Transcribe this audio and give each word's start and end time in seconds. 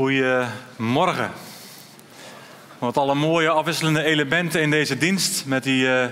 Goedemorgen. 0.00 1.30
Wat 2.78 2.96
alle 2.96 3.14
mooie 3.14 3.48
afwisselende 3.48 4.02
elementen 4.02 4.62
in 4.62 4.70
deze 4.70 4.98
dienst. 4.98 5.46
Met 5.46 5.62
die 5.62 5.84
uh, 5.84 6.04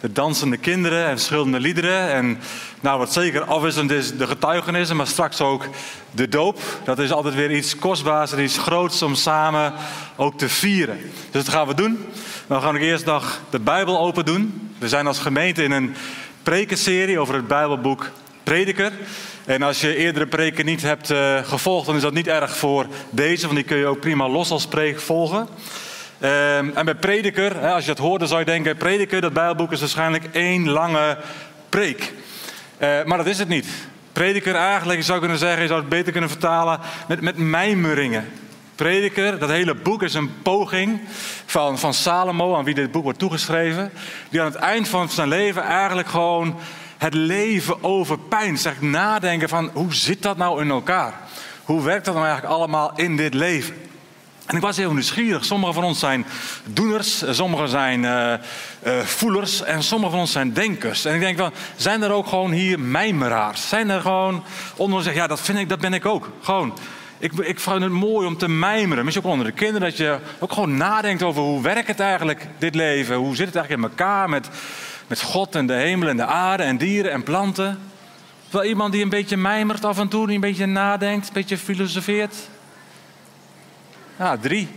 de 0.00 0.12
dansende 0.12 0.56
kinderen 0.56 1.04
en 1.04 1.10
verschillende 1.10 1.60
liederen. 1.60 2.10
En 2.10 2.38
nou, 2.80 2.98
wat 2.98 3.12
zeker 3.12 3.42
afwisselend 3.42 3.90
is, 3.90 4.16
de 4.16 4.26
getuigenissen, 4.26 4.96
maar 4.96 5.06
straks 5.06 5.40
ook 5.40 5.64
de 6.10 6.28
doop. 6.28 6.58
Dat 6.84 6.98
is 6.98 7.12
altijd 7.12 7.34
weer 7.34 7.50
iets 7.50 7.76
kostbaars 7.76 8.32
en 8.32 8.42
iets 8.42 8.58
groots 8.58 9.02
om 9.02 9.14
samen 9.14 9.72
ook 10.16 10.38
te 10.38 10.48
vieren. 10.48 10.98
Dus 11.30 11.44
dat 11.44 11.54
gaan 11.54 11.66
we 11.66 11.74
doen. 11.74 12.06
We 12.46 12.60
gaan 12.60 12.74
ook 12.74 12.80
eerst 12.80 13.04
nog 13.04 13.40
de 13.50 13.60
Bijbel 13.60 13.98
open 13.98 14.24
doen. 14.24 14.70
We 14.78 14.88
zijn 14.88 15.06
als 15.06 15.18
gemeente 15.18 15.62
in 15.62 15.70
een 15.70 15.94
prekenserie 16.42 17.18
over 17.18 17.34
het 17.34 17.48
Bijbelboek 17.48 18.10
Prediker. 18.42 18.92
En 19.44 19.62
als 19.62 19.80
je 19.80 19.96
eerdere 19.96 20.26
preken 20.26 20.64
niet 20.64 20.82
hebt 20.82 21.10
uh, 21.10 21.38
gevolgd, 21.44 21.86
dan 21.86 21.96
is 21.96 22.02
dat 22.02 22.12
niet 22.12 22.26
erg 22.26 22.56
voor 22.56 22.86
deze, 23.10 23.44
want 23.44 23.56
die 23.56 23.66
kun 23.66 23.76
je 23.76 23.86
ook 23.86 24.00
prima 24.00 24.28
los 24.28 24.50
als 24.50 24.66
preek 24.66 25.00
volgen. 25.00 25.48
Uh, 26.18 26.56
en 26.56 26.84
bij 26.84 26.94
prediker, 26.94 27.60
hè, 27.60 27.72
als 27.72 27.84
je 27.84 27.94
dat 27.94 28.06
hoort, 28.06 28.28
zou 28.28 28.40
je 28.40 28.46
denken: 28.46 28.76
prediker, 28.76 29.20
dat 29.20 29.32
Bijbelboek 29.32 29.72
is 29.72 29.80
waarschijnlijk 29.80 30.24
één 30.32 30.68
lange 30.68 31.18
preek. 31.68 32.12
Uh, 32.78 32.88
maar 33.04 33.18
dat 33.18 33.26
is 33.26 33.38
het 33.38 33.48
niet. 33.48 33.66
Prediker 34.12 34.54
eigenlijk, 34.54 34.98
je 34.98 35.04
zou 35.04 35.18
kunnen 35.18 35.38
zeggen, 35.38 35.62
je 35.62 35.68
zou 35.68 35.80
het 35.80 35.88
beter 35.88 36.12
kunnen 36.12 36.30
vertalen 36.30 36.80
met, 37.08 37.20
met 37.20 37.36
mijmeringen. 37.36 38.28
Prediker, 38.74 39.38
dat 39.38 39.48
hele 39.48 39.74
boek 39.74 40.02
is 40.02 40.14
een 40.14 40.42
poging 40.42 41.00
van, 41.46 41.78
van 41.78 41.94
Salomo, 41.94 42.56
aan 42.56 42.64
wie 42.64 42.74
dit 42.74 42.90
boek 42.90 43.02
wordt 43.02 43.18
toegeschreven, 43.18 43.92
die 44.28 44.40
aan 44.40 44.46
het 44.46 44.54
eind 44.54 44.88
van 44.88 45.08
zijn 45.08 45.28
leven 45.28 45.62
eigenlijk 45.62 46.08
gewoon 46.08 46.58
het 47.00 47.14
leven 47.14 47.84
overpijnst. 47.84 48.62
Zeg 48.62 48.80
nadenken 48.80 49.48
van 49.48 49.70
hoe 49.72 49.94
zit 49.94 50.22
dat 50.22 50.36
nou 50.36 50.62
in 50.62 50.70
elkaar? 50.70 51.14
Hoe 51.64 51.82
werkt 51.82 52.04
dat 52.04 52.14
nou 52.14 52.26
eigenlijk 52.26 52.56
allemaal 52.56 52.92
in 52.94 53.16
dit 53.16 53.34
leven? 53.34 53.74
En 54.46 54.56
ik 54.56 54.62
was 54.62 54.76
heel 54.76 54.92
nieuwsgierig. 54.92 55.44
Sommigen 55.44 55.74
van 55.74 55.84
ons 55.84 55.98
zijn 55.98 56.26
doeners, 56.64 57.24
sommigen 57.30 57.68
zijn 57.68 58.02
uh, 58.02 58.32
uh, 58.86 59.00
voelers 59.00 59.62
en 59.62 59.82
sommigen 59.82 60.10
van 60.10 60.20
ons 60.20 60.32
zijn 60.32 60.52
denkers. 60.52 61.04
En 61.04 61.14
ik 61.14 61.20
denk 61.20 61.38
van, 61.38 61.52
zijn 61.76 62.02
er 62.02 62.12
ook 62.12 62.26
gewoon 62.26 62.50
hier 62.50 62.80
mijmeraars? 62.80 63.68
Zijn 63.68 63.90
er 63.90 64.00
gewoon 64.00 64.44
onder 64.76 64.98
ons 64.98 65.06
ja 65.06 65.26
dat 65.26 65.40
vind 65.40 65.58
ik, 65.58 65.68
dat 65.68 65.80
ben 65.80 65.94
ik 65.94 66.06
ook. 66.06 66.30
Gewoon, 66.40 66.78
ik, 67.18 67.32
ik 67.32 67.60
vind 67.60 67.82
het 67.82 67.92
mooi 67.92 68.26
om 68.26 68.36
te 68.36 68.48
mijmeren. 68.48 69.04
Misschien 69.04 69.26
ook 69.26 69.32
onder 69.32 69.46
de 69.46 69.52
kinderen, 69.52 69.88
dat 69.88 69.96
je 69.96 70.18
ook 70.38 70.52
gewoon 70.52 70.76
nadenkt 70.76 71.22
over 71.22 71.42
hoe 71.42 71.62
werkt 71.62 71.88
het 71.88 72.00
eigenlijk, 72.00 72.46
dit 72.58 72.74
leven? 72.74 73.16
Hoe 73.16 73.36
zit 73.36 73.46
het 73.46 73.56
eigenlijk 73.56 73.84
in 73.84 73.90
elkaar 73.90 74.28
met 74.28 74.48
met 75.10 75.22
God 75.22 75.54
en 75.54 75.66
de 75.66 75.72
hemel 75.72 76.08
en 76.08 76.16
de 76.16 76.24
aarde 76.24 76.62
en 76.62 76.76
dieren 76.76 77.12
en 77.12 77.22
planten. 77.22 77.78
Wel 78.50 78.64
iemand 78.64 78.92
die 78.92 79.02
een 79.02 79.08
beetje 79.08 79.36
mijmert 79.36 79.84
af 79.84 79.98
en 79.98 80.08
toe, 80.08 80.26
die 80.26 80.34
een 80.34 80.40
beetje 80.40 80.66
nadenkt, 80.66 81.26
een 81.26 81.32
beetje 81.32 81.58
filosofeert. 81.58 82.34
Ja, 84.18 84.36
drie. 84.36 84.68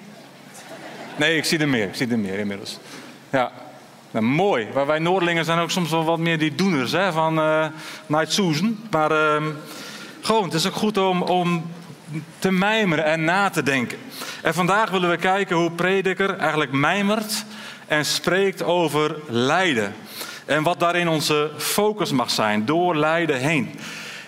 Nee, 1.16 1.38
ik 1.38 1.46
zie 1.46 1.60
er 1.60 1.70
meer. 1.70 1.88
Ik 1.88 1.96
zie 1.96 2.08
er 2.08 2.20
meer 2.20 2.40
inmiddels. 2.40 2.80
Ja, 3.30 3.52
nou, 4.12 4.26
mooi. 4.26 4.68
Maar 4.74 4.86
wij 4.86 5.00
Noordelingen 5.00 5.46
zijn 5.46 5.60
ook 5.60 5.72
soms 5.72 5.90
wel 5.90 6.04
wat 6.04 6.20
meer 6.20 6.38
die 6.38 6.56
doeners 6.56 6.92
hè, 6.92 7.12
van 7.12 7.40
uh, 7.40 7.66
Night 8.06 8.32
Susan. 8.32 8.80
Maar 8.92 9.12
uh, 9.12 9.44
gewoon, 10.22 10.44
het 10.44 10.54
is 10.54 10.68
ook 10.68 10.74
goed 10.74 10.98
om, 10.98 11.22
om 11.22 11.72
te 12.40 12.52
mijmeren 12.52 13.06
en 13.06 13.24
na 13.24 13.50
te 13.50 13.64
denken. 13.64 13.98
En 14.42 14.54
vandaag 14.54 14.90
willen 14.90 15.10
we 15.10 15.18
kijken 15.18 15.56
hoe 15.56 15.72
prediker 15.72 16.38
eigenlijk 16.38 16.72
mijmert 16.72 17.46
en 17.88 18.06
spreekt 18.06 18.64
over 18.64 19.16
lijden. 19.28 19.94
En 20.46 20.64
wat 20.64 20.80
daarin 20.80 21.08
onze 21.08 21.52
focus 21.58 22.12
mag 22.12 22.30
zijn, 22.30 22.66
door 22.66 22.96
lijden 22.96 23.40
heen. 23.40 23.80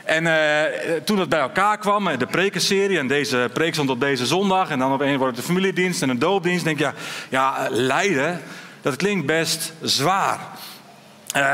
En 0.03 0.23
uh, 0.23 0.64
toen 1.03 1.20
het 1.20 1.30
bij 1.30 1.39
elkaar 1.39 1.78
kwam, 1.78 2.17
de 2.17 2.26
prekenserie, 2.26 2.98
en 2.98 3.08
deze 3.08 3.50
preek 3.53 3.73
stond 3.73 3.89
op 3.89 4.00
deze 4.00 4.26
zondag, 4.26 4.70
en 4.70 4.80
dan 4.80 4.94
op 4.94 5.02
een 5.02 5.17
wordt 5.17 5.38
de 5.38 5.44
familiedienst 5.44 6.02
en 6.02 6.09
een 6.09 6.20
doopdienst, 6.20 6.64
denk 6.64 6.78
je, 6.78 6.83
ja, 6.83 6.94
ja 7.30 7.67
lijden, 7.70 8.42
dat 8.81 8.95
klinkt 8.95 9.26
best 9.26 9.73
zwaar. 9.81 10.39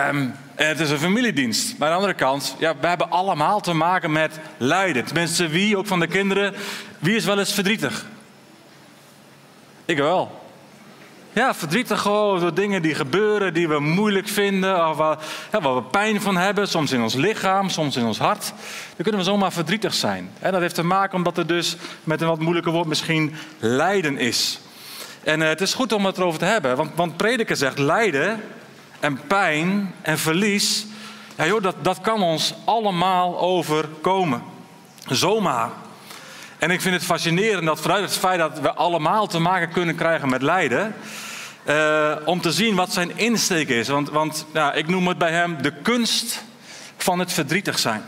Um, 0.10 0.34
het 0.56 0.80
is 0.80 0.90
een 0.90 1.00
familiedienst. 1.00 1.78
Maar 1.78 1.88
aan 1.88 1.94
de 1.94 2.00
andere 2.00 2.18
kant, 2.18 2.56
ja, 2.60 2.76
we 2.82 2.88
hebben 2.88 3.10
allemaal 3.10 3.62
te 3.62 3.74
maken 3.74 4.12
met 4.12 4.40
lijden. 4.58 5.06
Tenminste, 5.06 5.48
wie, 5.48 5.78
ook 5.78 5.88
van 5.88 6.00
de 6.00 6.08
kinderen, 6.08 6.54
wie 7.00 7.16
is 7.16 7.26
wel 7.26 7.40
eens 7.40 7.54
verdrietig? 7.54 8.06
Ik 9.86 9.98
wel. 9.98 10.41
Ja, 11.34 11.54
verdrietig 11.54 12.02
gewoon 12.02 12.40
door 12.40 12.54
dingen 12.54 12.82
die 12.82 12.96
gebeuren, 12.96 13.54
die 13.54 13.68
we 13.68 13.80
moeilijk 13.80 14.28
vinden, 14.28 14.90
of 14.90 14.98
waar, 14.98 15.18
ja, 15.52 15.76
we 15.76 15.82
pijn 15.82 16.22
van 16.22 16.38
hebben, 16.38 16.68
soms 16.68 16.92
in 16.92 17.02
ons 17.02 17.14
lichaam, 17.14 17.70
soms 17.70 17.96
in 17.96 18.06
ons 18.06 18.18
hart. 18.18 18.54
Dan 18.96 19.04
kunnen 19.04 19.18
we 19.22 19.28
zomaar 19.28 19.52
verdrietig 19.52 19.94
zijn. 19.94 20.30
En 20.40 20.52
dat 20.52 20.62
heeft 20.62 20.76
te 20.76 20.84
maken 20.84 21.18
omdat 21.18 21.38
er 21.38 21.48
dus 21.48 21.76
met 22.04 22.22
een 22.22 22.28
wat 22.28 22.40
moeilijker 22.40 22.72
woord 22.72 22.88
misschien 22.88 23.36
lijden 23.60 24.18
is. 24.18 24.60
En 25.24 25.42
uh, 25.42 25.48
het 25.48 25.62
is 25.62 25.74
goed 25.74 25.94
om 25.94 26.06
het 26.06 26.18
erover 26.18 26.40
te 26.40 26.46
hebben, 26.46 26.76
want, 26.76 26.92
want 26.96 27.18
prediker 27.18 27.56
zegt 27.56 27.80
lijden 27.80 28.42
en 29.00 29.20
pijn 29.28 29.94
en 30.02 30.18
verlies, 30.18 30.86
ja, 31.38 31.46
joh, 31.46 31.64
dat, 31.64 31.76
dat 31.82 32.02
kan 32.02 32.22
ons 32.22 32.54
allemaal 32.66 33.40
overkomen. 33.40 34.44
Zomaar. 35.08 35.70
En 36.62 36.72
ik 36.72 36.82
vind 36.82 36.96
het 36.96 37.04
fascinerend 37.04 37.66
dat 37.66 37.80
vanuit 37.80 38.04
het 38.04 38.18
feit 38.18 38.40
dat 38.40 38.60
we 38.60 38.74
allemaal 38.74 39.28
te 39.28 39.40
maken 39.40 39.72
kunnen 39.72 39.96
krijgen 39.96 40.30
met 40.30 40.42
lijden, 40.42 40.96
uh, 41.66 42.16
om 42.26 42.42
te 42.42 42.52
zien 42.52 42.76
wat 42.76 42.94
zijn 42.94 43.18
insteek 43.18 43.70
is. 43.70 43.88
Want, 43.88 44.10
want 44.10 44.46
ik 44.74 44.88
noem 44.88 45.08
het 45.08 45.18
bij 45.18 45.32
hem 45.32 45.62
de 45.62 45.74
kunst 45.82 46.44
van 46.98 47.20
het 47.20 47.34
verdrietig 47.34 47.80
zijn. 47.80 48.04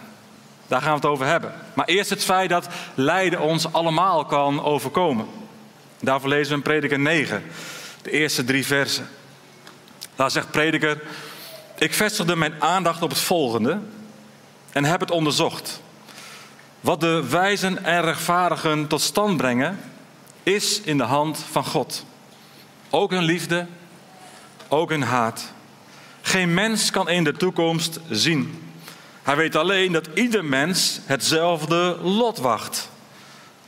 Daar 0.67 0.81
gaan 0.81 0.89
we 0.89 0.95
het 0.95 1.05
over 1.05 1.25
hebben. 1.25 1.53
Maar 1.73 1.85
eerst 1.85 2.09
het 2.09 2.23
feit 2.23 2.49
dat 2.49 2.67
lijden 2.95 3.39
ons 3.39 3.73
allemaal 3.73 4.25
kan 4.25 4.63
overkomen. 4.63 5.27
Daarvoor 5.99 6.29
lezen 6.29 6.49
we 6.49 6.55
in 6.55 6.61
Prediker 6.61 6.99
9, 6.99 7.43
de 8.01 8.11
eerste 8.11 8.43
drie 8.43 8.65
versen. 8.65 9.07
Daar 10.15 10.31
zegt 10.31 10.51
Prediker: 10.51 11.01
Ik 11.77 11.93
vestigde 11.93 12.35
mijn 12.35 12.61
aandacht 12.61 13.01
op 13.01 13.09
het 13.09 13.19
volgende 13.19 13.79
en 14.71 14.85
heb 14.85 14.99
het 14.99 15.11
onderzocht. 15.11 15.81
Wat 16.83 16.99
de 16.99 17.29
wijzen 17.29 17.83
en 17.83 18.01
rechtvaardigen 18.01 18.87
tot 18.87 19.01
stand 19.01 19.37
brengen, 19.37 19.79
is 20.43 20.81
in 20.81 20.97
de 20.97 21.03
hand 21.03 21.45
van 21.51 21.65
God. 21.65 22.05
Ook 22.89 23.11
hun 23.11 23.23
liefde, 23.23 23.67
ook 24.67 24.89
hun 24.89 25.03
haat. 25.03 25.51
Geen 26.21 26.53
mens 26.53 26.91
kan 26.91 27.09
in 27.09 27.23
de 27.23 27.33
toekomst 27.33 27.99
zien. 28.09 28.63
Hij 29.21 29.35
weet 29.35 29.55
alleen 29.55 29.91
dat 29.91 30.07
ieder 30.13 30.45
mens 30.45 30.99
hetzelfde 31.05 31.97
lot 32.01 32.37
wacht. 32.37 32.89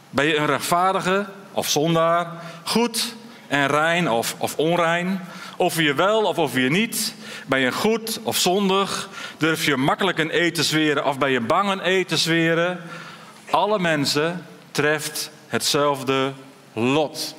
Ben 0.10 0.26
je 0.26 0.38
een 0.38 0.46
rechtvaardige 0.46 1.26
of 1.52 1.70
zondaar, 1.70 2.32
goed 2.64 3.16
en 3.48 3.68
rein 3.68 4.10
of, 4.10 4.36
of 4.38 4.58
onrein, 4.58 5.22
of 5.58 5.82
je 5.82 5.94
wel 5.94 6.24
of 6.24 6.38
of 6.38 6.56
je 6.56 6.70
niet, 6.70 7.16
ben 7.48 7.60
je 7.60 7.72
goed 7.72 8.20
of 8.24 8.38
zondig, 8.38 9.10
durf 9.38 9.66
je 9.66 9.78
makkelijk 9.78 10.18
een 10.18 10.30
eten 10.30 10.64
zweren 10.64 11.06
of 11.06 11.18
ben 11.18 11.32
je 11.32 11.42
bang 11.42 11.70
een 11.70 11.82
eten 11.82 12.18
zweren, 12.18 12.80
alle 13.56 13.80
mensen 13.80 14.46
treft 14.72 15.32
hetzelfde 15.48 16.34
lot. 16.74 17.36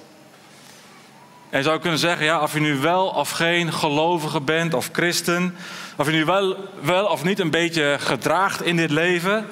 En 1.51 1.59
je 1.59 1.65
zou 1.65 1.81
kunnen 1.81 1.99
zeggen, 1.99 2.25
ja, 2.25 2.43
of 2.43 2.53
je 2.53 2.61
nu 2.61 2.77
wel 2.77 3.07
of 3.07 3.31
geen 3.31 3.73
gelovige 3.73 4.41
bent 4.41 4.75
of 4.75 4.89
christen, 4.93 5.57
of 5.97 6.07
je 6.07 6.13
nu 6.13 6.25
wel, 6.25 6.57
wel 6.81 7.07
of 7.07 7.25
niet 7.25 7.39
een 7.39 7.51
beetje 7.51 7.97
gedraagt 8.01 8.63
in 8.63 8.77
dit 8.77 8.91
leven, 8.91 9.47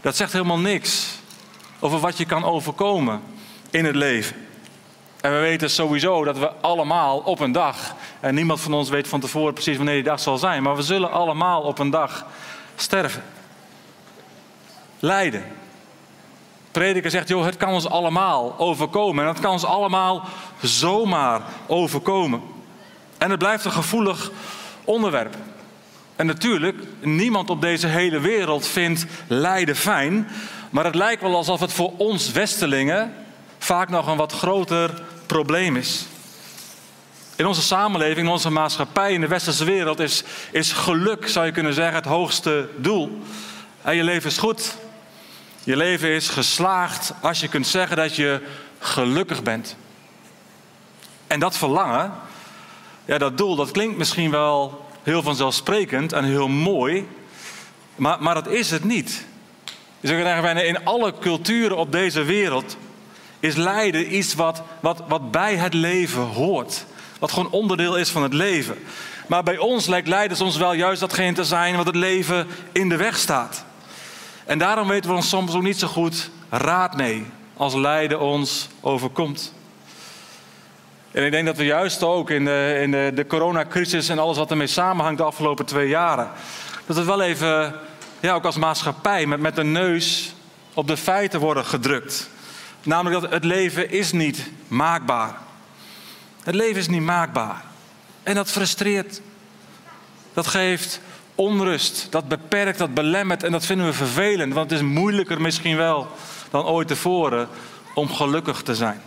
dat 0.00 0.16
zegt 0.16 0.32
helemaal 0.32 0.58
niks 0.58 1.18
over 1.78 1.98
wat 1.98 2.18
je 2.18 2.24
kan 2.24 2.44
overkomen 2.44 3.22
in 3.70 3.84
het 3.84 3.94
leven. 3.94 4.36
En 5.20 5.32
we 5.32 5.38
weten 5.38 5.70
sowieso 5.70 6.24
dat 6.24 6.38
we 6.38 6.50
allemaal 6.60 7.18
op 7.18 7.40
een 7.40 7.52
dag, 7.52 7.94
en 8.20 8.34
niemand 8.34 8.60
van 8.60 8.74
ons 8.74 8.88
weet 8.88 9.08
van 9.08 9.20
tevoren 9.20 9.52
precies 9.52 9.76
wanneer 9.76 9.94
die 9.94 10.02
dag 10.02 10.20
zal 10.20 10.38
zijn, 10.38 10.62
maar 10.62 10.76
we 10.76 10.82
zullen 10.82 11.10
allemaal 11.10 11.62
op 11.62 11.78
een 11.78 11.90
dag 11.90 12.26
sterven. 12.76 13.22
Lijden 14.98 15.66
prediker 16.70 17.10
zegt, 17.10 17.28
joh, 17.28 17.44
het 17.44 17.56
kan 17.56 17.72
ons 17.72 17.88
allemaal 17.88 18.54
overkomen. 18.58 19.24
En 19.24 19.30
het 19.30 19.40
kan 19.40 19.52
ons 19.52 19.64
allemaal 19.64 20.24
zomaar 20.62 21.42
overkomen. 21.66 22.42
En 23.18 23.30
het 23.30 23.38
blijft 23.38 23.64
een 23.64 23.72
gevoelig 23.72 24.30
onderwerp. 24.84 25.36
En 26.16 26.26
natuurlijk, 26.26 26.76
niemand 27.00 27.50
op 27.50 27.60
deze 27.60 27.86
hele 27.86 28.20
wereld 28.20 28.66
vindt 28.66 29.06
lijden 29.26 29.76
fijn. 29.76 30.28
Maar 30.70 30.84
het 30.84 30.94
lijkt 30.94 31.22
wel 31.22 31.36
alsof 31.36 31.60
het 31.60 31.72
voor 31.72 31.92
ons 31.96 32.32
Westelingen 32.32 33.14
vaak 33.58 33.88
nog 33.88 34.06
een 34.06 34.16
wat 34.16 34.32
groter 34.32 35.02
probleem 35.26 35.76
is. 35.76 36.06
In 37.36 37.46
onze 37.46 37.62
samenleving, 37.62 38.26
in 38.26 38.32
onze 38.32 38.50
maatschappij, 38.50 39.12
in 39.12 39.20
de 39.20 39.28
westerse 39.28 39.64
wereld 39.64 40.00
is, 40.00 40.24
is 40.50 40.72
geluk, 40.72 41.28
zou 41.28 41.46
je 41.46 41.52
kunnen 41.52 41.74
zeggen, 41.74 41.94
het 41.94 42.04
hoogste 42.04 42.68
doel. 42.76 43.22
En 43.82 43.96
je 43.96 44.04
leven 44.04 44.30
is 44.30 44.38
goed, 44.38 44.76
je 45.68 45.76
leven 45.76 46.08
is 46.08 46.28
geslaagd 46.28 47.12
als 47.20 47.40
je 47.40 47.48
kunt 47.48 47.66
zeggen 47.66 47.96
dat 47.96 48.16
je 48.16 48.40
gelukkig 48.78 49.42
bent. 49.42 49.76
En 51.26 51.40
dat 51.40 51.56
verlangen, 51.56 52.12
ja, 53.04 53.18
dat 53.18 53.38
doel, 53.38 53.56
dat 53.56 53.70
klinkt 53.70 53.96
misschien 53.96 54.30
wel 54.30 54.86
heel 55.02 55.22
vanzelfsprekend 55.22 56.12
en 56.12 56.24
heel 56.24 56.48
mooi, 56.48 57.08
maar, 57.96 58.22
maar 58.22 58.34
dat 58.34 58.46
is 58.46 58.70
het 58.70 58.84
niet. 58.84 59.24
Je 60.00 60.08
zou 60.08 60.20
zeggen, 60.20 60.42
bijna 60.42 60.60
in 60.60 60.84
alle 60.84 61.14
culturen 61.20 61.76
op 61.76 61.92
deze 61.92 62.22
wereld 62.22 62.76
is 63.40 63.54
lijden 63.54 64.14
iets 64.16 64.34
wat, 64.34 64.62
wat, 64.80 65.02
wat 65.08 65.30
bij 65.30 65.56
het 65.56 65.74
leven 65.74 66.22
hoort. 66.22 66.84
Wat 67.18 67.32
gewoon 67.32 67.50
onderdeel 67.50 67.96
is 67.96 68.10
van 68.10 68.22
het 68.22 68.32
leven. 68.32 68.78
Maar 69.26 69.42
bij 69.42 69.58
ons 69.58 69.86
lijkt 69.86 70.08
lijden 70.08 70.36
soms 70.36 70.56
wel 70.56 70.72
juist 70.72 71.00
datgene 71.00 71.32
te 71.32 71.44
zijn 71.44 71.76
wat 71.76 71.86
het 71.86 71.96
leven 71.96 72.46
in 72.72 72.88
de 72.88 72.96
weg 72.96 73.18
staat. 73.18 73.66
En 74.48 74.58
daarom 74.58 74.88
weten 74.88 75.10
we 75.10 75.16
ons 75.16 75.28
soms 75.28 75.54
ook 75.54 75.62
niet 75.62 75.78
zo 75.78 75.86
goed 75.86 76.30
raad 76.50 76.96
mee 76.96 77.26
als 77.56 77.74
lijden 77.74 78.20
ons 78.20 78.68
overkomt. 78.80 79.52
En 81.10 81.24
ik 81.24 81.30
denk 81.30 81.46
dat 81.46 81.56
we 81.56 81.64
juist 81.64 82.02
ook 82.02 82.30
in 82.30 82.44
de, 82.44 82.78
in 82.82 82.90
de, 82.90 83.12
de 83.14 83.26
coronacrisis 83.26 84.08
en 84.08 84.18
alles 84.18 84.36
wat 84.36 84.50
ermee 84.50 84.66
samenhangt 84.66 85.18
de 85.18 85.24
afgelopen 85.24 85.66
twee 85.66 85.88
jaren, 85.88 86.30
dat 86.86 86.96
we 86.96 87.04
wel 87.04 87.20
even, 87.20 87.74
ja, 88.20 88.34
ook 88.34 88.44
als 88.44 88.56
maatschappij, 88.56 89.26
met, 89.26 89.40
met 89.40 89.56
de 89.56 89.64
neus 89.64 90.34
op 90.74 90.86
de 90.86 90.96
feiten 90.96 91.40
worden 91.40 91.64
gedrukt. 91.64 92.30
Namelijk 92.82 93.20
dat 93.20 93.30
het 93.30 93.44
leven 93.44 93.90
is 93.90 94.12
niet 94.12 94.50
maakbaar. 94.68 95.38
Het 96.42 96.54
leven 96.54 96.80
is 96.80 96.88
niet 96.88 97.02
maakbaar. 97.02 97.64
En 98.22 98.34
dat 98.34 98.50
frustreert. 98.50 99.20
Dat 100.32 100.46
geeft 100.46 101.00
onrust. 101.38 102.06
Dat 102.10 102.28
beperkt, 102.28 102.78
dat 102.78 102.94
belemmert 102.94 103.42
en 103.42 103.52
dat 103.52 103.66
vinden 103.66 103.86
we 103.86 103.92
vervelend. 103.92 104.54
Want 104.54 104.70
het 104.70 104.80
is 104.80 104.86
moeilijker 104.86 105.40
misschien 105.40 105.76
wel 105.76 106.08
dan 106.50 106.64
ooit 106.64 106.88
tevoren 106.88 107.48
om 107.94 108.12
gelukkig 108.12 108.62
te 108.62 108.74
zijn. 108.74 109.00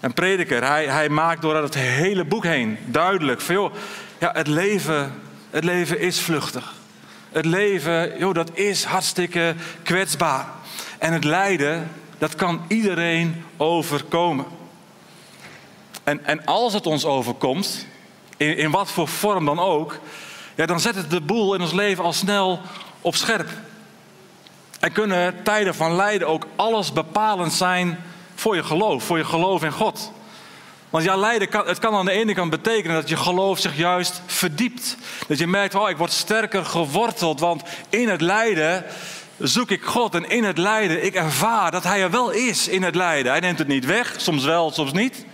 Een 0.00 0.14
prediker, 0.14 0.64
hij, 0.64 0.86
hij 0.86 1.08
maakt 1.08 1.42
door 1.42 1.56
het 1.56 1.74
hele 1.74 2.24
boek 2.24 2.44
heen 2.44 2.78
duidelijk 2.86 3.40
van 3.40 3.54
joh, 3.54 3.74
ja, 4.18 4.30
het 4.32 4.46
leven, 4.46 5.14
het 5.50 5.64
leven 5.64 6.00
is 6.00 6.20
vluchtig. 6.20 6.72
Het 7.32 7.44
leven, 7.44 8.18
joh, 8.18 8.34
dat 8.34 8.50
is 8.56 8.84
hartstikke 8.84 9.54
kwetsbaar. 9.82 10.46
En 10.98 11.12
het 11.12 11.24
lijden, 11.24 11.90
dat 12.18 12.34
kan 12.34 12.64
iedereen 12.68 13.44
overkomen. 13.56 14.46
En, 16.04 16.24
en 16.24 16.44
als 16.44 16.72
het 16.72 16.86
ons 16.86 17.04
overkomt, 17.04 17.86
in, 18.36 18.56
in 18.56 18.70
wat 18.70 18.90
voor 18.90 19.08
vorm 19.08 19.44
dan 19.44 19.58
ook, 19.58 19.98
ja, 20.54 20.66
dan 20.66 20.80
zet 20.80 20.94
het 20.94 21.10
de 21.10 21.20
boel 21.20 21.54
in 21.54 21.60
ons 21.60 21.72
leven 21.72 22.04
al 22.04 22.12
snel 22.12 22.60
op 23.00 23.14
scherp. 23.14 23.48
En 24.80 24.92
kunnen 24.92 25.42
tijden 25.42 25.74
van 25.74 25.96
lijden 25.96 26.28
ook 26.28 26.46
alles 26.56 26.92
bepalend 26.92 27.52
zijn 27.52 27.98
voor 28.34 28.56
je 28.56 28.64
geloof, 28.64 29.04
voor 29.04 29.18
je 29.18 29.24
geloof 29.24 29.62
in 29.62 29.72
God. 29.72 30.12
Want 30.90 31.04
ja, 31.04 31.16
lijden 31.16 31.48
kan, 31.48 31.66
het 31.66 31.78
kan 31.78 31.94
aan 31.94 32.04
de 32.04 32.10
ene 32.10 32.34
kant 32.34 32.50
betekenen 32.50 32.96
dat 32.96 33.08
je 33.08 33.16
geloof 33.16 33.58
zich 33.58 33.76
juist 33.76 34.22
verdiept. 34.26 34.96
Dat 35.28 35.38
je 35.38 35.46
merkt, 35.46 35.74
oh, 35.74 35.88
ik 35.88 35.96
word 35.96 36.12
sterker 36.12 36.64
geworteld, 36.64 37.40
want 37.40 37.62
in 37.88 38.08
het 38.08 38.20
lijden 38.20 38.84
zoek 39.38 39.70
ik 39.70 39.84
God. 39.84 40.14
En 40.14 40.28
in 40.28 40.44
het 40.44 40.58
lijden, 40.58 41.04
ik 41.04 41.14
ervaar 41.14 41.70
dat 41.70 41.84
Hij 41.84 42.02
er 42.02 42.10
wel 42.10 42.30
is 42.30 42.68
in 42.68 42.82
het 42.82 42.94
lijden. 42.94 43.32
Hij 43.32 43.40
neemt 43.40 43.58
het 43.58 43.68
niet 43.68 43.84
weg, 43.84 44.14
soms 44.16 44.44
wel, 44.44 44.70
soms 44.70 44.92
niet. 44.92 45.24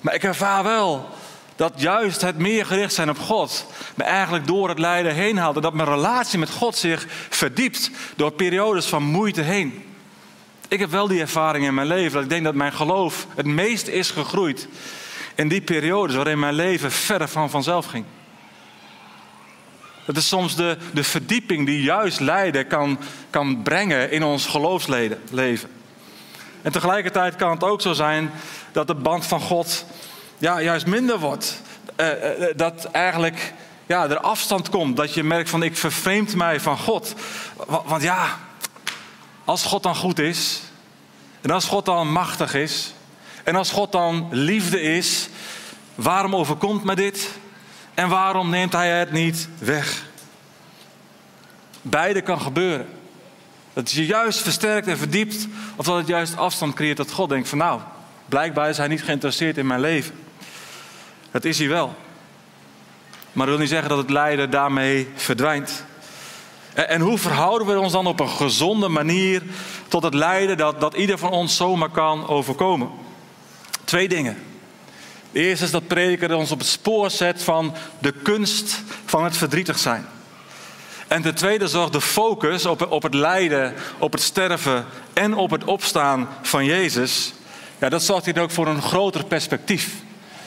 Maar 0.00 0.14
ik 0.14 0.24
ervaar 0.24 0.62
wel 0.62 1.08
dat 1.56 1.72
juist 1.76 2.20
het 2.20 2.38
meer 2.38 2.66
gericht 2.66 2.94
zijn 2.94 3.10
op 3.10 3.18
God 3.18 3.66
me 3.94 4.04
eigenlijk 4.04 4.46
door 4.46 4.68
het 4.68 4.78
lijden 4.78 5.14
heen 5.14 5.36
haalt. 5.36 5.56
En 5.56 5.62
dat 5.62 5.74
mijn 5.74 5.88
relatie 5.88 6.38
met 6.38 6.50
God 6.50 6.76
zich 6.76 7.06
verdiept 7.28 7.90
door 8.16 8.32
periodes 8.32 8.86
van 8.86 9.02
moeite 9.02 9.40
heen. 9.40 9.84
Ik 10.68 10.78
heb 10.78 10.90
wel 10.90 11.08
die 11.08 11.20
ervaring 11.20 11.66
in 11.66 11.74
mijn 11.74 11.86
leven 11.86 12.12
dat 12.12 12.22
ik 12.22 12.28
denk 12.28 12.44
dat 12.44 12.54
mijn 12.54 12.72
geloof 12.72 13.26
het 13.34 13.46
meest 13.46 13.86
is 13.86 14.10
gegroeid 14.10 14.68
in 15.34 15.48
die 15.48 15.60
periodes 15.60 16.16
waarin 16.16 16.38
mijn 16.38 16.54
leven 16.54 16.92
verder 16.92 17.28
van 17.28 17.50
vanzelf 17.50 17.86
ging. 17.86 18.04
Dat 20.06 20.16
is 20.16 20.28
soms 20.28 20.56
de, 20.56 20.76
de 20.92 21.04
verdieping 21.04 21.66
die 21.66 21.82
juist 21.82 22.20
lijden 22.20 22.66
kan, 22.66 22.98
kan 23.30 23.62
brengen 23.62 24.10
in 24.10 24.22
ons 24.22 24.46
geloofsleven. 24.46 25.70
En 26.62 26.72
tegelijkertijd 26.72 27.36
kan 27.36 27.50
het 27.50 27.64
ook 27.64 27.80
zo 27.80 27.92
zijn 27.92 28.30
dat 28.72 28.86
de 28.86 28.94
band 28.94 29.26
van 29.26 29.40
God 29.40 29.84
ja, 30.42 30.60
juist 30.60 30.86
minder 30.86 31.18
wordt. 31.18 31.62
Uh, 31.96 32.06
uh, 32.08 32.46
dat 32.56 32.84
eigenlijk 32.84 33.52
ja, 33.86 34.08
er 34.08 34.20
afstand 34.20 34.68
komt. 34.68 34.96
Dat 34.96 35.14
je 35.14 35.22
merkt 35.22 35.50
van 35.50 35.62
ik 35.62 35.76
vervreemd 35.76 36.34
mij 36.34 36.60
van 36.60 36.78
God. 36.78 37.14
Want, 37.66 37.88
want 37.88 38.02
ja, 38.02 38.38
als 39.44 39.64
God 39.64 39.82
dan 39.82 39.96
goed 39.96 40.18
is. 40.18 40.60
En 41.40 41.50
als 41.50 41.64
God 41.64 41.84
dan 41.84 42.12
machtig 42.12 42.54
is. 42.54 42.92
En 43.44 43.56
als 43.56 43.70
God 43.70 43.92
dan 43.92 44.28
liefde 44.30 44.80
is. 44.80 45.28
Waarom 45.94 46.36
overkomt 46.36 46.84
me 46.84 46.94
dit? 46.94 47.28
En 47.94 48.08
waarom 48.08 48.50
neemt 48.50 48.72
hij 48.72 48.98
het 48.98 49.12
niet 49.12 49.48
weg? 49.58 50.04
Beide 51.82 52.20
kan 52.20 52.40
gebeuren. 52.40 52.86
Dat 53.72 53.90
je 53.90 54.06
juist 54.06 54.40
versterkt 54.40 54.86
en 54.86 54.98
verdiept. 54.98 55.46
Of 55.76 55.86
dat 55.86 55.96
het 55.96 56.06
juist 56.06 56.36
afstand 56.36 56.74
creëert 56.74 56.96
dat 56.96 57.12
God 57.12 57.28
denkt 57.28 57.48
van 57.48 57.58
nou, 57.58 57.80
blijkbaar 58.26 58.68
is 58.68 58.76
hij 58.76 58.88
niet 58.88 59.04
geïnteresseerd 59.04 59.58
in 59.58 59.66
mijn 59.66 59.80
leven. 59.80 60.30
Dat 61.32 61.44
is 61.44 61.58
hij 61.58 61.68
wel. 61.68 61.94
Maar 63.32 63.46
dat 63.46 63.54
wil 63.54 63.58
niet 63.58 63.68
zeggen 63.68 63.88
dat 63.88 63.98
het 63.98 64.10
lijden 64.10 64.50
daarmee 64.50 65.08
verdwijnt. 65.14 65.84
En 66.74 67.00
hoe 67.00 67.18
verhouden 67.18 67.66
we 67.66 67.80
ons 67.80 67.92
dan 67.92 68.06
op 68.06 68.20
een 68.20 68.28
gezonde 68.28 68.88
manier 68.88 69.42
tot 69.88 70.02
het 70.02 70.14
lijden 70.14 70.56
dat, 70.56 70.80
dat 70.80 70.94
ieder 70.94 71.18
van 71.18 71.30
ons 71.30 71.56
zomaar 71.56 71.90
kan 71.90 72.28
overkomen? 72.28 72.90
Twee 73.84 74.08
dingen. 74.08 74.42
De 75.32 75.40
eerste 75.40 75.64
is 75.64 75.70
dat 75.70 75.86
prediker 75.86 76.34
ons 76.34 76.50
op 76.50 76.58
het 76.58 76.68
spoor 76.68 77.10
zet 77.10 77.42
van 77.42 77.74
de 77.98 78.12
kunst 78.12 78.82
van 79.04 79.24
het 79.24 79.36
verdrietig 79.36 79.78
zijn. 79.78 80.06
En 81.08 81.22
de 81.22 81.32
tweede 81.32 81.68
zorgt 81.68 81.92
de 81.92 82.00
focus 82.00 82.66
op, 82.66 82.90
op 82.90 83.02
het 83.02 83.14
lijden, 83.14 83.74
op 83.98 84.12
het 84.12 84.22
sterven 84.22 84.86
en 85.12 85.34
op 85.34 85.50
het 85.50 85.64
opstaan 85.64 86.28
van 86.42 86.64
Jezus. 86.64 87.32
Ja, 87.78 87.88
dat 87.88 88.02
zorgt 88.02 88.24
hier 88.24 88.40
ook 88.40 88.50
voor 88.50 88.66
een 88.66 88.82
groter 88.82 89.24
perspectief. 89.24 89.90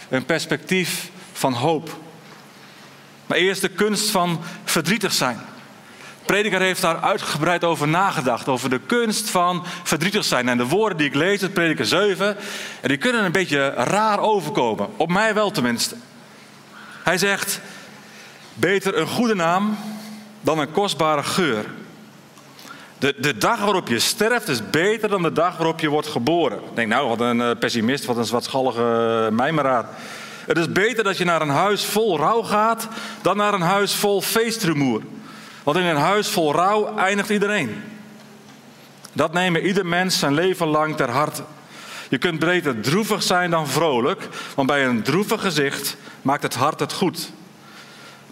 Een 0.10 0.26
perspectief 0.26 1.10
van 1.34 1.54
hoop. 1.54 1.98
Maar 3.26 3.38
eerst 3.38 3.62
de 3.62 3.70
kunst 3.70 4.10
van 4.10 4.42
verdrietig 4.64 5.14
zijn. 5.14 5.40
Prediker 6.26 6.62
heeft 6.62 6.82
daar 6.82 7.02
uitgebreid 7.02 7.64
over 7.64 7.88
nagedacht. 7.88 8.48
Over 8.48 8.70
de 8.70 8.80
kunst 8.80 9.30
van 9.30 9.66
verdrietig 9.84 10.24
zijn. 10.24 10.50
En 10.50 10.58
de 10.58 10.68
woorden 10.68 10.98
die 10.98 11.08
ik 11.08 11.16
lees, 11.16 11.42
het 11.42 11.54
prediker 11.54 11.86
7, 11.86 12.38
en 12.82 12.88
die 12.88 12.98
kunnen 12.98 13.24
een 13.24 13.32
beetje 13.32 13.70
raar 13.70 14.20
overkomen. 14.20 14.90
Op 14.98 15.10
mij 15.10 15.34
wel 15.34 15.52
tenminste. 15.52 15.96
Hij 17.04 17.18
zegt, 17.18 17.60
beter 18.54 18.98
een 18.98 19.08
goede 19.08 19.36
naam 19.36 19.78
dan 20.42 20.60
een 20.60 20.72
kostbare 20.72 21.24
geur. 21.24 21.66
De, 23.00 23.16
de 23.18 23.38
dag 23.38 23.60
waarop 23.60 23.88
je 23.88 24.00
sterft 24.00 24.48
is 24.48 24.70
beter 24.70 25.10
dan 25.10 25.22
de 25.22 25.32
dag 25.32 25.58
waarop 25.58 25.80
je 25.80 25.90
wordt 25.90 26.08
geboren. 26.08 26.58
Ik 26.58 26.76
denk, 26.76 26.88
nou, 26.88 27.08
wat 27.08 27.20
een 27.20 27.42
eh, 27.42 27.52
pessimist, 27.60 28.06
wat 28.06 28.18
een 28.18 28.26
zwartschallige 28.26 29.30
mijmeraar. 29.32 29.86
Het 30.46 30.58
is 30.58 30.72
beter 30.72 31.04
dat 31.04 31.18
je 31.18 31.26
naar 31.26 31.42
een 31.42 31.50
huis 31.50 31.86
vol 31.86 32.18
rouw 32.18 32.42
gaat 32.42 32.88
dan 33.22 33.38
naar 33.38 33.54
een 33.54 33.62
huis 33.62 33.96
vol 33.96 34.22
feestrumoer. 34.22 35.02
Want 35.64 35.78
in 35.78 35.86
een 35.86 35.96
huis 35.96 36.28
vol 36.28 36.54
rouw 36.54 36.98
eindigt 36.98 37.30
iedereen. 37.30 37.84
Dat 39.14 39.34
nemen 39.34 39.66
ieder 39.66 39.86
mens 39.86 40.20
zijn 40.20 40.34
leven 40.34 40.68
lang 40.68 40.96
ter 40.96 41.10
harte. 41.10 41.44
Je 42.10 42.18
kunt 42.18 42.40
beter 42.40 42.80
droevig 42.82 43.24
zijn 43.24 43.52
dan 43.52 43.68
vrolijk, 43.68 44.28
want 44.56 44.68
bij 44.68 44.86
een 44.86 45.02
droevig 45.02 45.42
gezicht 45.42 45.98
maakt 46.22 46.44
het 46.44 46.56
hart 46.56 46.80
het 46.80 46.94
goed. 46.94 47.32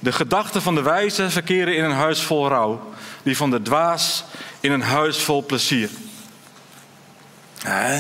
De 0.04 0.12
gedachten 0.12 0.62
van 0.62 0.76
de 0.76 0.82
wijze 0.82 1.30
verkeren 1.30 1.76
in 1.76 1.84
een 1.84 1.92
huis 1.92 2.22
vol 2.22 2.48
rouw, 2.48 2.82
die 3.22 3.38
van 3.38 3.50
de 3.50 3.62
dwaas 3.62 4.24
in 4.60 4.72
een 4.72 4.82
huis 4.82 5.18
vol 5.18 5.46
plezier. 5.46 5.90
Hè? 7.64 7.96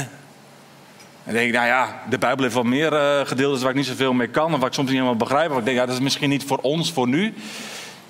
En 1.24 1.34
denk 1.34 1.48
ik, 1.48 1.54
nou 1.54 1.68
ja, 1.68 2.02
de 2.10 2.18
Bijbel 2.18 2.44
heeft 2.44 2.56
wel 2.56 2.64
meer 2.64 2.94
uh, 2.94 3.28
gedeeltes 3.28 3.62
waar 3.62 3.70
ik 3.70 3.76
niet 3.76 3.86
zoveel 3.86 4.14
mee 4.14 4.28
kan. 4.28 4.54
Of 4.54 4.60
waar 4.60 4.68
ik 4.68 4.74
soms 4.74 4.88
niet 4.88 4.98
helemaal 4.98 5.18
begrijp. 5.18 5.50
Maar 5.50 5.60
ik 5.60 5.66
denk, 5.66 5.78
ja, 5.78 5.86
dat 5.86 5.96
is 5.96 6.02
misschien 6.02 6.30
niet 6.30 6.44
voor 6.44 6.58
ons, 6.58 6.92
voor 6.92 7.08
nu. 7.08 7.34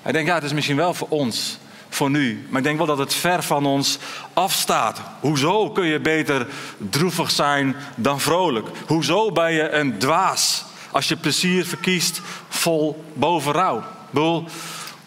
Ik 0.04 0.12
denk, 0.12 0.26
ja, 0.26 0.34
het 0.34 0.44
is 0.44 0.52
misschien 0.52 0.76
wel 0.76 0.94
voor 0.94 1.08
ons, 1.08 1.58
voor 1.88 2.10
nu. 2.10 2.46
Maar 2.48 2.58
ik 2.58 2.66
denk 2.66 2.78
wel 2.78 2.86
dat 2.86 2.98
het 2.98 3.14
ver 3.14 3.42
van 3.42 3.66
ons 3.66 3.98
afstaat. 4.32 5.00
Hoezo 5.20 5.70
kun 5.70 5.86
je 5.86 6.00
beter 6.00 6.46
droevig 6.78 7.30
zijn 7.30 7.76
dan 7.94 8.20
vrolijk? 8.20 8.68
Hoezo 8.86 9.32
ben 9.32 9.52
je 9.52 9.70
een 9.70 9.98
dwaas 9.98 10.64
als 10.94 11.08
je 11.08 11.16
plezier 11.16 11.66
verkiest 11.66 12.20
vol 12.48 13.04
boven 13.12 13.52
rouw? 13.52 13.82
Bedoel, 14.10 14.44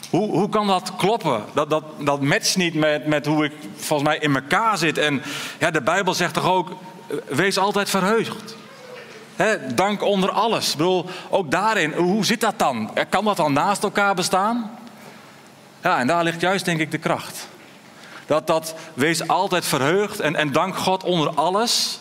hoe, 0.10 0.30
hoe 0.30 0.50
kan 0.50 0.68
dat 0.68 0.96
kloppen? 0.98 1.44
Dat, 1.54 1.70
dat, 1.70 1.84
dat 2.00 2.22
matcht 2.22 2.58
niet 2.58 2.74
met, 2.74 3.06
met 3.06 3.26
hoe 3.26 3.46
ik 3.46 3.52
volgens 3.76 4.10
mij 4.10 4.18
in 4.18 4.36
elkaar 4.36 4.78
zit. 4.78 4.98
En 4.98 5.22
ja, 5.60 5.72
de 5.72 5.82
Bijbel 5.82 6.14
zegt 6.14 6.34
toch 6.34 6.46
ook, 6.46 6.70
wees 7.26 7.58
altijd 7.58 7.90
verheugd. 7.90 8.56
dank 9.76 10.04
onder 10.04 10.32
alles. 10.32 10.72
Ik 10.72 10.78
bedoel, 10.78 11.06
ook 11.30 11.52
daarin, 11.52 11.94
hoe 11.94 12.26
zit 12.26 12.42
dat 12.42 12.60
dan? 12.60 12.92
Kan 13.10 13.26
dat 13.26 13.38
dan 13.38 13.54
naast 13.54 13.84
elkaar 13.84 14.16
bestaan? 14.16 14.80
Ja, 15.84 16.00
en 16.00 16.08
daar 16.08 16.24
ligt 16.24 16.42
juist 16.42 16.66
denk 16.66 16.80
ik 16.80 16.92
de 16.92 16.98
kracht. 16.98 17.48
Dat 18.26 18.48
dat 18.48 18.76
wees 18.94 19.28
altijd 19.28 19.66
verheugd 19.66 20.20
en, 20.20 20.36
en 20.36 20.52
dank 20.52 20.78
God 20.78 21.04
onder 21.04 21.30
alles. 21.30 22.00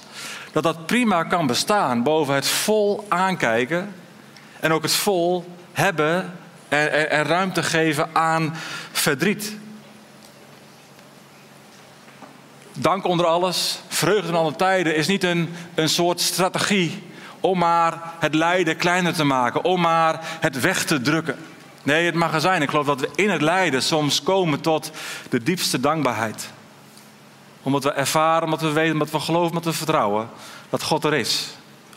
Dat 0.56 0.64
dat 0.64 0.86
prima 0.86 1.22
kan 1.24 1.46
bestaan 1.46 2.02
boven 2.02 2.34
het 2.34 2.48
vol 2.48 3.06
aankijken. 3.08 3.94
En 4.60 4.72
ook 4.72 4.82
het 4.82 4.92
vol 4.92 5.56
hebben 5.72 6.38
en, 6.68 7.10
en, 7.10 7.24
ruimte 7.24 7.62
geven 7.62 8.08
aan 8.12 8.54
verdriet. 8.92 9.56
dank 12.72 13.04
onder 13.04 13.26
alles, 13.26 13.80
vreugde 13.88 14.28
in 14.28 14.34
alle 14.34 14.56
tijden 14.56 14.96
is 14.96 15.06
niet 15.06 15.24
een, 15.24 15.54
een 15.74 15.88
soort 15.88 16.20
strategie 16.20 17.02
om 17.40 17.58
maar 17.58 18.00
het 18.18 18.34
lijden 18.34 18.76
kleiner 18.76 19.14
te 19.14 19.24
maken, 19.24 19.64
om 19.64 19.80
maar 19.80 20.20
het 20.40 20.60
weg 20.60 20.84
te 20.84 21.00
drukken. 21.00 21.36
Nee, 21.82 22.06
het 22.06 22.14
mag 22.14 22.40
zijn. 22.40 22.62
Ik 22.62 22.70
geloof 22.70 22.86
dat 22.86 23.00
we 23.00 23.10
in 23.14 23.30
het 23.30 23.42
lijden 23.42 23.82
soms 23.82 24.22
komen 24.22 24.60
tot 24.60 24.90
de 25.28 25.42
diepste 25.42 25.80
dankbaarheid. 25.80 26.54
Omdat 27.66 27.84
we 27.84 27.90
ervaren, 27.90 28.44
omdat 28.44 28.60
we 28.60 28.72
weten, 28.72 28.92
omdat 28.92 29.10
we 29.10 29.20
geloven, 29.20 29.48
omdat 29.48 29.64
we 29.64 29.72
vertrouwen 29.72 30.28
dat 30.70 30.82
God 30.82 31.04
er 31.04 31.14
is. 31.14 31.48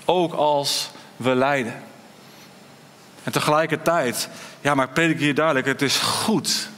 Ook 0.05 0.33
als 0.33 0.89
we 1.15 1.35
lijden. 1.35 1.83
En 3.23 3.31
tegelijkertijd, 3.31 4.29
ja, 4.61 4.75
maar 4.75 4.87
ik 4.87 4.93
predik 4.93 5.19
hier 5.19 5.35
duidelijk, 5.35 5.67
het 5.67 5.81
is 5.81 5.97
goed 5.97 6.69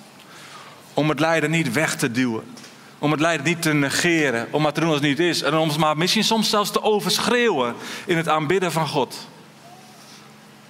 om 0.93 1.09
het 1.09 1.19
lijden 1.19 1.51
niet 1.51 1.71
weg 1.71 1.95
te 1.95 2.11
duwen. 2.11 2.43
Om 2.99 3.11
het 3.11 3.19
lijden 3.19 3.45
niet 3.45 3.61
te 3.61 3.73
negeren, 3.73 4.47
om 4.49 4.65
het 4.65 4.73
te 4.73 4.79
doen 4.79 4.89
als 4.89 4.99
het 4.99 5.07
niet 5.07 5.19
is. 5.19 5.41
En 5.41 5.55
om 5.55 5.71
maar 5.79 5.97
misschien 5.97 6.23
soms 6.23 6.49
zelfs 6.49 6.71
te 6.71 6.83
overschreeuwen 6.83 7.75
in 8.05 8.17
het 8.17 8.27
aanbidden 8.27 8.71
van 8.71 8.87
God. 8.87 9.27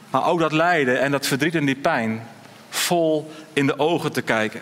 Maar 0.10 0.26
ook 0.26 0.40
dat 0.40 0.52
lijden 0.52 1.00
en 1.00 1.12
dat 1.12 1.28
verdriet 1.28 1.56
en 1.56 1.66
die 1.66 1.76
pijn 1.76 2.28
vol 2.70 3.32
in 3.54 3.68
de 3.68 3.80
ogen 3.80 4.12
te 4.12 4.22
kijken. 4.22 4.62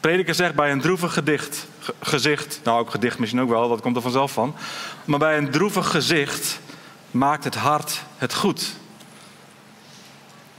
Prediker 0.00 0.34
zegt 0.34 0.54
bij 0.54 0.70
een 0.70 0.80
droevig 0.80 1.12
gedicht, 1.12 1.66
gezicht, 2.00 2.60
nou 2.64 2.80
ook 2.80 2.90
gedicht 2.90 3.18
misschien 3.18 3.40
ook 3.40 3.48
wel, 3.48 3.68
dat 3.68 3.80
komt 3.80 3.96
er 3.96 4.02
vanzelf 4.02 4.32
van. 4.32 4.54
Maar 5.04 5.18
bij 5.18 5.38
een 5.38 5.50
droevig 5.50 5.90
gezicht 5.90 6.60
maakt 7.10 7.44
het 7.44 7.54
hart 7.54 8.02
het 8.16 8.34
goed. 8.34 8.74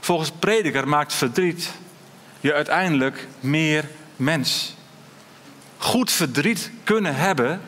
Volgens 0.00 0.30
prediker 0.38 0.88
maakt 0.88 1.12
verdriet 1.12 1.70
je 2.40 2.54
uiteindelijk 2.54 3.28
meer 3.40 3.88
mens. 4.16 4.74
Goed 5.78 6.10
verdriet 6.10 6.70
kunnen 6.84 7.14
hebben 7.14 7.60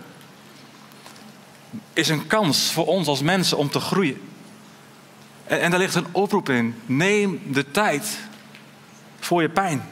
is 1.92 2.08
een 2.08 2.26
kans 2.26 2.72
voor 2.72 2.86
ons 2.86 3.06
als 3.06 3.22
mensen 3.22 3.56
om 3.56 3.70
te 3.70 3.80
groeien. 3.80 4.20
En, 5.44 5.60
en 5.60 5.70
daar 5.70 5.80
ligt 5.80 5.94
een 5.94 6.06
oproep 6.12 6.48
in. 6.48 6.74
Neem 6.86 7.42
de 7.52 7.70
tijd 7.70 8.18
voor 9.20 9.42
je 9.42 9.48
pijn. 9.48 9.88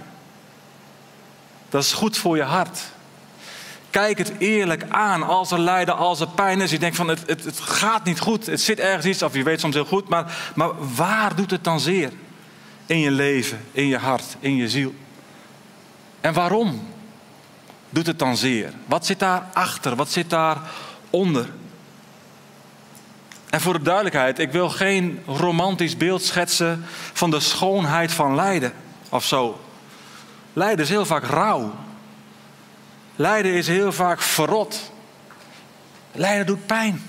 Dat 1.68 1.82
is 1.82 1.92
goed 1.92 2.18
voor 2.18 2.37
je 2.37 2.42
hart. 2.42 2.80
Kijk 3.90 4.18
het 4.18 4.33
eerlijk 4.38 4.85
aan 4.88 5.23
als 5.23 5.50
er 5.50 5.61
lijden, 5.61 5.97
als 5.97 6.21
er 6.21 6.28
pijn 6.28 6.61
is. 6.61 6.71
Je 6.71 6.78
denkt 6.78 6.97
van 6.97 7.09
het, 7.09 7.23
het, 7.26 7.45
het 7.45 7.61
gaat 7.61 8.04
niet 8.04 8.21
goed, 8.21 8.47
het 8.47 8.61
zit 8.61 8.80
ergens 8.80 9.07
iets, 9.07 9.23
of 9.23 9.35
je 9.35 9.42
weet 9.42 9.61
soms 9.61 9.75
heel 9.75 9.85
goed, 9.85 10.09
maar, 10.09 10.52
maar 10.54 10.71
waar 10.95 11.35
doet 11.35 11.50
het 11.50 11.64
dan 11.64 11.80
zeer? 11.80 12.11
In 12.87 12.99
je 12.99 13.11
leven, 13.11 13.61
in 13.73 13.87
je 13.87 13.99
hart, 13.99 14.37
in 14.40 14.57
je 14.57 14.68
ziel. 14.68 14.95
En 16.21 16.33
waarom 16.33 16.88
doet 17.90 18.07
het 18.07 18.18
dan 18.18 18.37
zeer? 18.37 18.73
Wat 18.87 19.07
zit 19.07 19.18
daar 19.18 19.47
achter? 19.52 19.97
Wat 19.97 20.11
zit 20.11 20.30
daar 20.30 20.57
onder? 21.11 21.49
En 23.50 23.61
voor 23.61 23.73
de 23.73 23.85
duidelijkheid, 23.85 24.38
ik 24.38 24.52
wil 24.52 24.71
geen 24.71 25.23
romantisch 25.26 25.97
beeld 25.97 26.23
schetsen 26.23 26.85
van 27.12 27.30
de 27.30 27.40
schoonheid 27.40 28.12
van 28.12 28.35
lijden 28.35 28.73
of 29.09 29.25
zo. 29.25 29.61
Lijden 30.52 30.85
is 30.85 30.90
heel 30.90 31.07
vaak 31.07 31.25
rauw. 31.25 31.75
Lijden 33.18 33.52
is 33.52 33.66
heel 33.66 33.92
vaak 33.92 34.20
verrot. 34.20 34.90
Lijden 36.12 36.46
doet 36.46 36.66
pijn. 36.66 37.02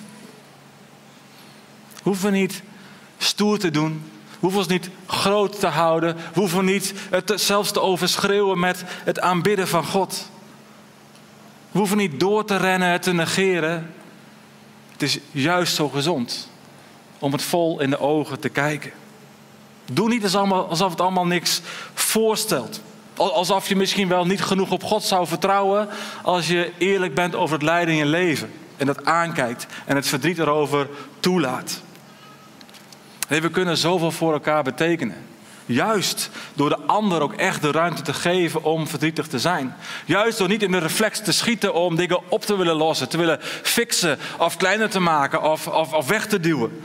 We 1.94 2.02
hoeven 2.04 2.34
niet 2.34 2.62
stoer 3.18 3.60
te 3.60 3.72
doen. 3.72 4.12
Hoeven 4.40 4.60
ons 4.60 4.68
niet 4.68 4.90
groot 5.06 5.60
te 5.60 5.68
houden. 5.68 6.16
Hoeven 6.34 6.66
niet 6.66 6.94
het 7.10 7.32
zelfs 7.36 7.72
te 7.72 7.82
overschreeuwen 7.82 8.60
met 8.60 8.84
het 8.86 9.20
aanbidden 9.20 9.68
van 9.68 9.86
God. 9.86 10.30
We 11.72 11.78
hoeven 11.78 11.98
niet 11.98 12.20
door 12.20 12.46
te 12.46 12.56
rennen, 12.56 12.90
het 12.90 13.02
te 13.02 13.14
negeren. 13.14 13.94
Het 14.92 15.02
is 15.02 15.20
juist 15.32 15.76
zo 15.76 15.90
gezond 15.90 16.50
om 17.20 17.32
het 17.32 17.44
vol 17.44 17.80
in 17.80 17.90
de 17.90 18.00
ogen 18.00 18.40
te 18.40 18.50
kijken. 18.50 18.92
Doe 19.92 20.08
niet 20.08 20.36
alsof 20.36 20.92
het 20.92 21.02
allemaal 21.02 21.28
niks 21.28 21.62
voorstelt. 21.94 22.82
Alsof 23.20 23.68
je 23.68 23.76
misschien 23.76 24.08
wel 24.08 24.26
niet 24.26 24.42
genoeg 24.42 24.72
op 24.72 24.84
God 24.84 25.04
zou 25.04 25.28
vertrouwen 25.28 25.90
als 26.24 26.48
je 26.48 26.72
eerlijk 26.78 27.14
bent 27.14 27.36
over 27.36 27.56
het 27.56 27.64
lijden 27.64 27.94
in 27.94 28.00
je 28.00 28.06
leven. 28.06 28.52
En 28.78 28.86
dat 28.86 29.06
aankijkt 29.06 29.66
en 29.86 29.96
het 29.96 30.08
verdriet 30.08 30.40
erover 30.40 30.88
toelaat. 31.20 31.82
Nee, 33.30 33.42
we 33.42 33.50
kunnen 33.50 33.78
zoveel 33.78 34.12
voor 34.12 34.34
elkaar 34.34 34.64
betekenen. 34.64 35.26
Juist 35.66 36.30
door 36.54 36.70
de 36.70 36.80
ander 36.86 37.22
ook 37.22 37.34
echt 37.34 37.62
de 37.62 37.72
ruimte 37.72 38.02
te 38.02 38.14
geven 38.14 38.64
om 38.64 38.88
verdrietig 38.88 39.28
te 39.28 39.40
zijn. 39.40 39.76
Juist 40.06 40.38
door 40.38 40.48
niet 40.48 40.64
in 40.64 40.72
de 40.72 40.78
reflex 40.78 41.22
te 41.22 41.32
schieten 41.32 41.74
om 41.74 41.96
dingen 41.96 42.32
op 42.32 42.46
te 42.46 42.58
willen 42.58 42.76
lossen, 42.76 43.10
te 43.10 43.18
willen 43.18 43.40
fixen 43.62 44.20
of 44.38 44.58
kleiner 44.58 44.90
te 44.90 45.00
maken 45.00 45.42
of, 45.42 45.68
of, 45.68 45.94
of 45.94 46.08
weg 46.08 46.28
te 46.28 46.40
duwen. 46.40 46.82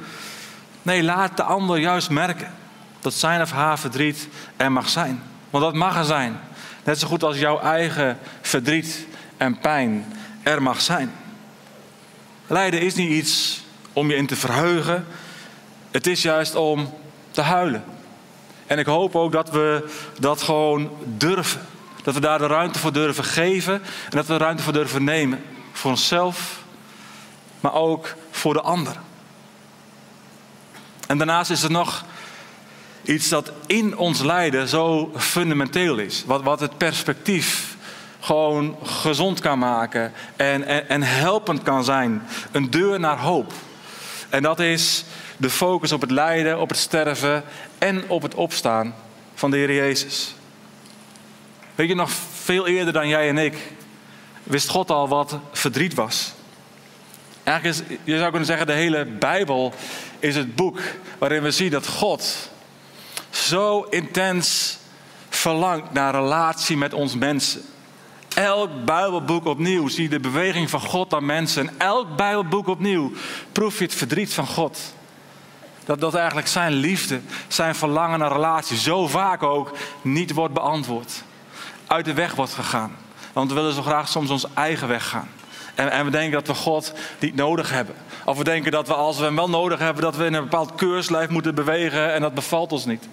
Nee, 0.82 1.02
laat 1.02 1.36
de 1.36 1.42
ander 1.42 1.78
juist 1.78 2.10
merken 2.10 2.54
dat 3.00 3.14
zijn 3.14 3.40
of 3.40 3.50
haar 3.50 3.78
verdriet 3.78 4.28
er 4.56 4.72
mag 4.72 4.88
zijn. 4.88 5.22
Want 5.54 5.66
dat 5.66 5.74
mag 5.74 5.96
er 5.96 6.04
zijn. 6.04 6.40
Net 6.84 6.98
zo 6.98 7.06
goed 7.06 7.22
als 7.22 7.38
jouw 7.38 7.60
eigen 7.60 8.18
verdriet 8.40 9.06
en 9.36 9.58
pijn 9.58 10.12
er 10.42 10.62
mag 10.62 10.80
zijn. 10.80 11.12
Lijden 12.46 12.80
is 12.80 12.94
niet 12.94 13.10
iets 13.10 13.62
om 13.92 14.10
je 14.10 14.16
in 14.16 14.26
te 14.26 14.36
verheugen. 14.36 15.06
Het 15.90 16.06
is 16.06 16.22
juist 16.22 16.54
om 16.54 16.94
te 17.30 17.40
huilen. 17.40 17.84
En 18.66 18.78
ik 18.78 18.86
hoop 18.86 19.16
ook 19.16 19.32
dat 19.32 19.50
we 19.50 19.90
dat 20.18 20.42
gewoon 20.42 20.90
durven. 21.04 21.60
Dat 22.02 22.14
we 22.14 22.20
daar 22.20 22.38
de 22.38 22.46
ruimte 22.46 22.78
voor 22.78 22.92
durven 22.92 23.24
geven. 23.24 23.74
En 23.74 24.10
dat 24.10 24.26
we 24.26 24.32
de 24.32 24.44
ruimte 24.44 24.62
voor 24.62 24.72
durven 24.72 25.04
nemen. 25.04 25.44
Voor 25.72 25.90
onszelf, 25.90 26.62
maar 27.60 27.74
ook 27.74 28.14
voor 28.30 28.52
de 28.52 28.62
ander. 28.62 28.96
En 31.06 31.18
daarnaast 31.18 31.50
is 31.50 31.62
er 31.62 31.70
nog 31.70 32.04
iets 33.04 33.28
dat 33.28 33.52
in 33.66 33.96
ons 33.96 34.20
lijden 34.20 34.68
zo 34.68 35.12
fundamenteel 35.16 35.98
is. 35.98 36.22
Wat, 36.26 36.42
wat 36.42 36.60
het 36.60 36.78
perspectief 36.78 37.76
gewoon 38.20 38.76
gezond 38.82 39.40
kan 39.40 39.58
maken 39.58 40.12
en, 40.36 40.64
en, 40.64 40.88
en 40.88 41.02
helpend 41.02 41.62
kan 41.62 41.84
zijn. 41.84 42.22
Een 42.52 42.70
deur 42.70 43.00
naar 43.00 43.18
hoop. 43.18 43.52
En 44.28 44.42
dat 44.42 44.60
is 44.60 45.04
de 45.36 45.50
focus 45.50 45.92
op 45.92 46.00
het 46.00 46.10
lijden, 46.10 46.60
op 46.60 46.68
het 46.68 46.78
sterven 46.78 47.44
en 47.78 48.08
op 48.08 48.22
het 48.22 48.34
opstaan 48.34 48.94
van 49.34 49.50
de 49.50 49.56
Heer 49.56 49.74
Jezus. 49.74 50.34
Weet 51.74 51.88
je 51.88 51.94
nog, 51.94 52.10
veel 52.42 52.66
eerder 52.66 52.92
dan 52.92 53.08
jij 53.08 53.28
en 53.28 53.38
ik 53.38 53.72
wist 54.42 54.68
God 54.68 54.90
al 54.90 55.08
wat 55.08 55.38
verdriet 55.52 55.94
was. 55.94 56.32
Eigenlijk 57.42 57.78
is, 57.78 57.96
je 58.04 58.18
zou 58.18 58.28
kunnen 58.28 58.46
zeggen, 58.46 58.66
de 58.66 58.72
hele 58.72 59.04
Bijbel 59.04 59.72
is 60.18 60.36
het 60.36 60.54
boek 60.54 60.80
waarin 61.18 61.42
we 61.42 61.50
zien 61.50 61.70
dat 61.70 61.86
God 61.86 62.50
zo 63.36 63.86
intens 63.90 64.78
verlangt 65.28 65.92
naar 65.92 66.14
relatie 66.14 66.76
met 66.76 66.92
ons 66.92 67.14
mensen. 67.14 67.62
Elk 68.34 68.84
Bijbelboek 68.84 69.44
opnieuw 69.44 69.88
zie 69.88 70.02
je 70.02 70.08
de 70.08 70.20
beweging 70.20 70.70
van 70.70 70.80
God 70.80 71.14
aan 71.14 71.26
mensen. 71.26 71.68
En 71.68 71.74
elk 71.78 72.16
Bijbelboek 72.16 72.66
opnieuw 72.66 73.12
proef 73.52 73.78
je 73.78 73.84
het 73.84 73.94
verdriet 73.94 74.34
van 74.34 74.46
God. 74.46 74.78
Dat, 75.84 76.00
dat 76.00 76.14
eigenlijk 76.14 76.48
zijn 76.48 76.72
liefde, 76.72 77.20
zijn 77.48 77.74
verlangen 77.74 78.18
naar 78.18 78.32
relatie 78.32 78.76
zo 78.76 79.06
vaak 79.06 79.42
ook 79.42 79.76
niet 80.02 80.32
wordt 80.32 80.54
beantwoord. 80.54 81.22
Uit 81.86 82.04
de 82.04 82.14
weg 82.14 82.34
wordt 82.34 82.54
gegaan. 82.54 82.96
Want 83.32 83.48
we 83.48 83.54
willen 83.54 83.72
zo 83.72 83.82
graag 83.82 84.08
soms 84.08 84.30
ons 84.30 84.46
eigen 84.54 84.88
weg 84.88 85.08
gaan. 85.08 85.28
En, 85.74 85.90
en, 85.90 86.04
we 86.04 86.10
denken 86.10 86.32
dat 86.32 86.46
we 86.46 86.54
God 86.54 86.92
niet 87.18 87.34
nodig 87.34 87.70
hebben. 87.70 87.94
Of 88.24 88.38
we 88.38 88.44
denken 88.44 88.72
dat 88.72 88.88
we 88.88 88.94
als 88.94 89.18
we 89.18 89.24
hem 89.24 89.36
wel 89.36 89.50
nodig 89.50 89.78
hebben, 89.78 90.02
dat 90.02 90.16
we 90.16 90.24
in 90.24 90.34
een 90.34 90.42
bepaald 90.42 90.74
keurslijf 90.74 91.28
moeten 91.28 91.54
bewegen 91.54 92.12
en 92.12 92.20
dat 92.20 92.34
bevalt 92.34 92.72
ons 92.72 92.84
niet. 92.84 93.08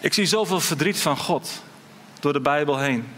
Ik 0.00 0.14
zie 0.14 0.26
zoveel 0.26 0.60
verdriet 0.60 1.00
van 1.00 1.16
God 1.16 1.62
door 2.20 2.32
de 2.32 2.40
Bijbel 2.40 2.78
heen. 2.78 3.08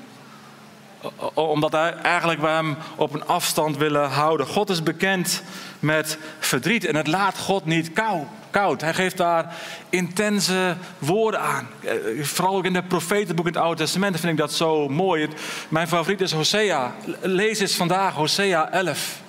Omdat 1.34 1.72
wij 1.72 1.92
eigenlijk 1.92 2.40
we 2.40 2.46
hem 2.46 2.76
op 2.96 3.14
een 3.14 3.26
afstand 3.26 3.76
willen 3.76 4.10
houden. 4.10 4.46
God 4.46 4.70
is 4.70 4.82
bekend 4.82 5.42
met 5.78 6.18
verdriet 6.38 6.84
en 6.84 6.96
het 6.96 7.06
laat 7.06 7.38
God 7.38 7.64
niet 7.64 7.92
kou, 7.92 8.26
koud. 8.52 8.80
Hij 8.80 8.94
geeft 8.94 9.16
daar 9.16 9.54
intense 9.88 10.76
woorden 10.98 11.40
aan. 11.40 11.68
Eh, 11.80 12.24
vooral 12.24 12.56
ook 12.56 12.64
in 12.64 12.72
de 12.72 12.82
profetenboek 12.82 13.46
in 13.46 13.52
het 13.52 13.62
Oude 13.62 13.82
Testament 13.82 14.20
vind 14.20 14.32
ik 14.32 14.38
dat 14.38 14.52
zo 14.52 14.88
mooi. 14.88 15.28
Mijn 15.68 15.88
favoriet 15.88 16.20
is 16.20 16.32
Hosea. 16.32 16.94
Lees 17.20 17.60
eens 17.60 17.74
vandaag 17.74 18.14
Hosea 18.14 18.70
11. 18.70 19.20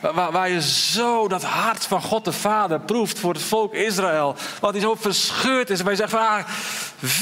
Waar, 0.00 0.32
waar, 0.32 0.50
je 0.50 0.62
zo 0.62 1.28
dat 1.28 1.42
hart 1.42 1.86
van 1.86 2.02
God 2.02 2.24
de 2.24 2.32
Vader 2.32 2.80
proeft 2.80 3.18
voor 3.18 3.32
het 3.32 3.42
volk 3.42 3.74
Israël. 3.74 4.36
Wat 4.60 4.72
hij 4.72 4.80
zo 4.80 4.94
verscheurd 4.94 5.70
is. 5.70 5.80
Waar 5.80 5.90
je 5.90 5.96
zegt 5.96 6.10
van, 6.10 6.20
ah, 6.20 6.44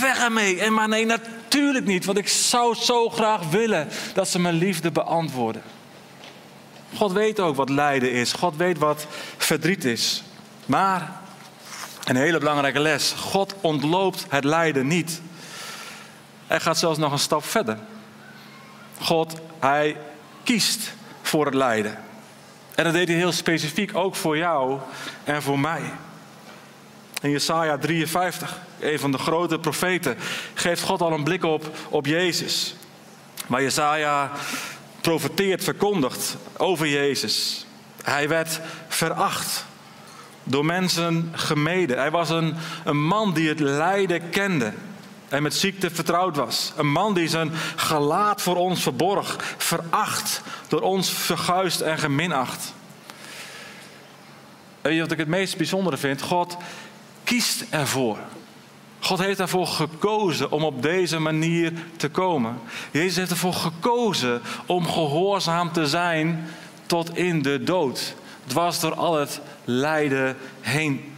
weg 0.01 0.23
ermee. 0.23 0.61
En 0.61 0.73
maar 0.73 0.89
nee, 0.89 1.07
natuurlijk 1.07 1.87
niet. 1.87 2.05
Want 2.05 2.19
ik 2.19 2.29
zou 2.29 2.75
zo 2.75 3.09
graag 3.09 3.51
willen 3.51 3.89
dat 4.15 4.29
ze 4.29 4.39
mijn 4.39 4.55
liefde 4.55 4.91
beantwoorden. 4.91 5.63
God 6.97 7.13
weet 7.13 7.41
ook 7.41 7.57
wat 7.57 7.69
lijden 7.69 8.13
is. 8.13 8.33
God 8.33 8.57
weet 8.57 8.79
wat 8.79 9.07
verdriet 9.37 9.85
is. 9.85 10.23
Maar, 10.67 11.21
een 12.09 12.17
hele 12.17 12.39
belangrijke 12.39 12.81
les. 12.81 13.13
God 13.13 13.55
ontloopt 13.61 14.27
het 14.29 14.45
lijden 14.45 14.87
niet. 14.87 15.21
Hij 16.47 16.61
gaat 16.61 16.79
zelfs 16.79 16.99
nog 16.99 17.13
een 17.13 17.19
stap 17.19 17.45
verder. 17.45 17.79
God, 19.01 19.35
hij 19.59 19.97
kiest 20.43 20.93
voor 21.23 21.45
het 21.45 21.55
lijden. 21.55 21.99
En 22.75 22.85
dat 22.85 22.93
deed 22.93 23.09
hij 23.09 23.17
heel 23.17 23.33
specifiek 23.33 23.97
ook 23.97 24.17
voor 24.17 24.37
jou 24.37 24.79
en 25.25 25.43
voor 25.43 25.59
mij. 25.59 25.83
In 27.21 27.31
Jesaja 27.31 27.79
53, 27.79 28.59
een 28.81 28.99
van 28.99 29.13
de 29.13 29.19
grote 29.19 29.59
profeten, 29.59 30.17
geeft 30.55 30.83
God 30.83 31.01
al 31.01 31.13
een 31.13 31.25
blik 31.25 31.45
op, 31.45 31.77
op 31.89 32.07
Jezus. 32.07 32.75
Maar 33.47 33.63
Jesaja 33.63 34.31
profeteert, 35.01 35.65
verkondigt 35.65 36.37
over 36.57 36.87
Jezus. 36.87 37.67
Hij 38.03 38.29
werd 38.29 38.61
veracht, 38.89 39.65
door 40.49 40.65
mensen 40.65 41.31
gemeden. 41.33 41.99
Hij 41.99 42.11
was 42.11 42.31
een, 42.31 42.55
een 42.85 43.05
man 43.05 43.33
die 43.35 43.49
het 43.49 43.61
lijden 43.61 44.31
kende 44.31 44.73
en 45.29 45.43
met 45.43 45.55
ziekte 45.55 45.91
vertrouwd 45.91 46.37
was. 46.37 46.73
Een 46.77 46.93
man 46.93 47.15
die 47.15 47.29
zijn 47.29 47.51
gelaat 47.77 48.43
voor 48.43 48.57
ons 48.57 48.83
verborg, 48.83 49.55
veracht, 49.57 50.43
door 50.69 50.81
ons 50.81 51.11
verguist 51.11 51.81
en 51.81 51.99
geminacht. 51.99 52.75
Je 54.83 55.01
wat 55.01 55.13
ik 55.13 55.19
het 55.19 55.29
meest 55.29 55.57
bijzondere 55.57 55.97
vind? 55.97 56.23
God 56.23 56.57
kiest 57.25 57.65
ervoor. 57.71 58.19
God 59.01 59.19
heeft 59.19 59.41
ervoor 59.41 59.67
gekozen 59.67 60.51
om 60.51 60.65
op 60.65 60.83
deze 60.83 61.19
manier 61.19 61.73
te 61.97 62.09
komen. 62.09 62.59
Jezus 62.91 63.17
heeft 63.17 63.31
ervoor 63.31 63.55
gekozen 63.55 64.43
om 64.67 64.89
gehoorzaam 64.89 65.73
te 65.73 65.87
zijn 65.87 66.49
tot 66.87 67.17
in 67.17 67.43
de 67.43 67.63
dood. 67.63 68.15
Dwars 68.49 68.81
door 68.81 68.95
al 68.95 69.17
het 69.17 69.41
lijden 69.65 70.37
heen. 70.61 71.17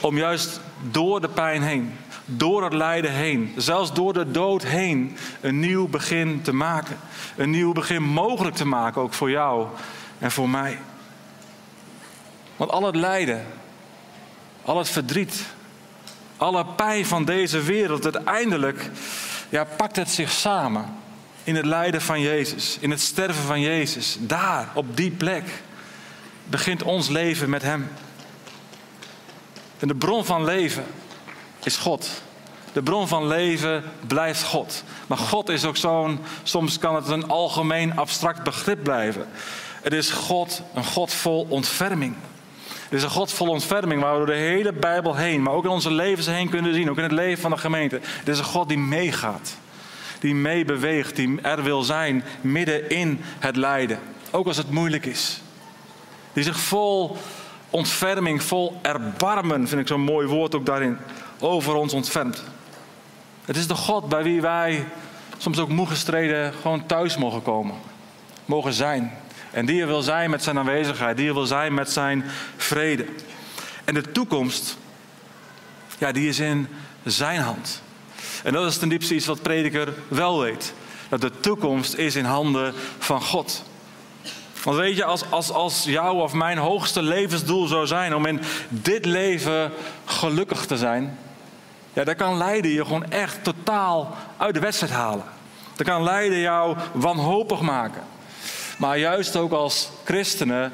Om 0.00 0.16
juist 0.16 0.60
door 0.90 1.20
de 1.20 1.28
pijn 1.28 1.62
heen, 1.62 1.96
door 2.24 2.64
het 2.64 2.72
lijden 2.72 3.12
heen, 3.12 3.52
zelfs 3.56 3.92
door 3.92 4.12
de 4.12 4.30
dood 4.30 4.62
heen, 4.62 5.16
een 5.40 5.60
nieuw 5.60 5.88
begin 5.88 6.42
te 6.42 6.52
maken. 6.52 6.96
Een 7.36 7.50
nieuw 7.50 7.72
begin 7.72 8.02
mogelijk 8.02 8.56
te 8.56 8.66
maken, 8.66 9.02
ook 9.02 9.14
voor 9.14 9.30
jou 9.30 9.66
en 10.18 10.30
voor 10.30 10.48
mij. 10.48 10.78
Want 12.56 12.70
al 12.70 12.86
het 12.86 12.96
lijden, 12.96 13.46
al 14.62 14.78
het 14.78 14.88
verdriet, 14.88 15.44
alle 16.36 16.64
pijn 16.64 17.06
van 17.06 17.24
deze 17.24 17.62
wereld, 17.62 18.04
uiteindelijk 18.04 18.90
ja, 19.48 19.64
pakt 19.64 19.96
het 19.96 20.10
zich 20.10 20.30
samen 20.30 20.96
in 21.48 21.56
het 21.56 21.64
lijden 21.64 22.00
van 22.00 22.20
Jezus, 22.20 22.76
in 22.80 22.90
het 22.90 23.00
sterven 23.00 23.42
van 23.42 23.60
Jezus. 23.60 24.16
Daar, 24.20 24.68
op 24.74 24.96
die 24.96 25.10
plek, 25.10 25.44
begint 26.44 26.82
ons 26.82 27.08
leven 27.08 27.50
met 27.50 27.62
Hem. 27.62 27.88
En 29.78 29.88
de 29.88 29.94
bron 29.94 30.24
van 30.24 30.44
leven 30.44 30.84
is 31.64 31.76
God. 31.76 32.22
De 32.72 32.82
bron 32.82 33.08
van 33.08 33.26
leven 33.26 33.84
blijft 34.06 34.42
God. 34.42 34.84
Maar 35.06 35.18
God 35.18 35.48
is 35.48 35.64
ook 35.64 35.76
zo'n, 35.76 36.20
soms 36.42 36.78
kan 36.78 36.94
het 36.94 37.08
een 37.08 37.28
algemeen 37.28 37.96
abstract 37.96 38.42
begrip 38.42 38.82
blijven. 38.82 39.26
Het 39.82 39.92
is 39.92 40.10
God, 40.10 40.62
een 40.74 40.84
God 40.84 41.12
vol 41.12 41.46
ontferming. 41.48 42.14
Het 42.68 42.92
is 42.98 43.02
een 43.02 43.10
God 43.10 43.32
vol 43.32 43.48
ontferming 43.48 44.02
waar 44.02 44.12
we 44.12 44.18
door 44.18 44.34
de 44.34 44.42
hele 44.42 44.72
Bijbel 44.72 45.16
heen, 45.16 45.42
maar 45.42 45.52
ook 45.52 45.64
in 45.64 45.70
onze 45.70 45.92
levens 45.92 46.26
heen 46.26 46.48
kunnen 46.48 46.74
zien, 46.74 46.90
ook 46.90 46.96
in 46.96 47.02
het 47.02 47.12
leven 47.12 47.42
van 47.42 47.50
de 47.50 47.58
gemeente. 47.58 48.00
Het 48.02 48.28
is 48.28 48.38
een 48.38 48.44
God 48.44 48.68
die 48.68 48.78
meegaat, 48.78 49.56
die 50.18 50.34
meebeweegt, 50.34 51.16
die 51.16 51.40
er 51.40 51.62
wil 51.62 51.82
zijn 51.82 52.24
midden 52.40 52.90
in 52.90 53.20
het 53.38 53.56
lijden, 53.56 53.98
ook 54.30 54.46
als 54.46 54.56
het 54.56 54.70
moeilijk 54.70 55.06
is. 55.06 55.40
Die 56.32 56.42
zich 56.44 56.58
vol 56.58 57.16
ontferming, 57.70 58.42
vol 58.42 58.78
erbarmen, 58.82 59.68
vind 59.68 59.80
ik 59.80 59.86
zo'n 59.86 60.00
mooi 60.00 60.26
woord 60.26 60.54
ook 60.54 60.66
daarin, 60.66 60.98
over 61.38 61.74
ons 61.74 61.92
ontfermt. 61.92 62.44
Het 63.44 63.56
is 63.56 63.66
de 63.66 63.74
God 63.74 64.08
bij 64.08 64.22
wie 64.22 64.40
wij 64.40 64.84
soms 65.38 65.58
ook 65.58 65.68
moe 65.68 65.86
gestreden 65.86 66.52
gewoon 66.52 66.86
thuis 66.86 67.16
mogen 67.16 67.42
komen, 67.42 67.74
mogen 68.44 68.72
zijn. 68.72 69.12
En 69.50 69.66
die 69.66 69.80
er 69.80 69.86
wil 69.86 70.02
zijn 70.02 70.30
met 70.30 70.42
zijn 70.42 70.58
aanwezigheid, 70.58 71.16
die 71.16 71.28
er 71.28 71.34
wil 71.34 71.46
zijn 71.46 71.74
met 71.74 71.90
zijn 71.90 72.24
vrede. 72.56 73.06
En 73.84 73.94
de 73.94 74.12
toekomst, 74.12 74.76
ja, 75.98 76.12
die 76.12 76.28
is 76.28 76.38
in 76.38 76.68
zijn 77.04 77.40
hand. 77.40 77.82
En 78.44 78.52
dat 78.52 78.66
is 78.66 78.78
ten 78.78 78.88
diepste 78.88 79.14
iets 79.14 79.26
wat 79.26 79.42
prediker 79.42 79.94
wel 80.08 80.40
weet. 80.40 80.72
Dat 81.08 81.20
de 81.20 81.40
toekomst 81.40 81.94
is 81.94 82.16
in 82.16 82.24
handen 82.24 82.74
van 82.98 83.22
God. 83.22 83.62
Want 84.62 84.76
weet 84.76 84.96
je, 84.96 85.04
als, 85.04 85.30
als, 85.30 85.50
als 85.50 85.84
jouw 85.84 86.14
of 86.14 86.32
mijn 86.32 86.58
hoogste 86.58 87.02
levensdoel 87.02 87.66
zou 87.66 87.86
zijn 87.86 88.14
om 88.14 88.26
in 88.26 88.40
dit 88.68 89.04
leven 89.04 89.72
gelukkig 90.04 90.66
te 90.66 90.76
zijn, 90.76 91.18
ja, 91.92 92.04
dan 92.04 92.14
kan 92.14 92.36
lijden 92.36 92.70
je 92.70 92.84
gewoon 92.84 93.10
echt 93.10 93.44
totaal 93.44 94.16
uit 94.36 94.54
de 94.54 94.60
wedstrijd 94.60 94.92
halen. 94.92 95.24
Dan 95.76 95.86
kan 95.86 96.02
lijden 96.02 96.38
jou 96.38 96.76
wanhopig 96.92 97.60
maken. 97.60 98.02
Maar 98.78 98.98
juist 98.98 99.36
ook 99.36 99.52
als 99.52 99.90
christenen 100.04 100.72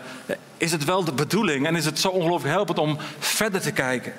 is 0.57 0.73
het 0.73 0.85
wel 0.85 1.05
de 1.05 1.13
bedoeling 1.13 1.67
en 1.67 1.77
is 1.77 1.85
het 1.85 1.99
zo 1.99 2.09
ongelooflijk 2.09 2.55
helpend 2.55 2.79
om 2.79 2.99
verder 3.19 3.61
te 3.61 3.73
kijken. 3.73 4.13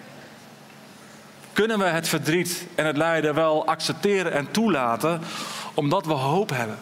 Kunnen 1.56 1.80
we 1.80 1.86
het 1.86 2.08
verdriet 2.08 2.66
en 2.76 2.86
het 2.86 2.98
lijden 2.98 3.36
wel 3.36 3.68
accepteren 3.68 4.32
en 4.32 4.52
toelaten 4.52 5.22
omdat 5.74 6.06
we 6.06 6.14
hoop 6.14 6.50
hebben? 6.50 6.78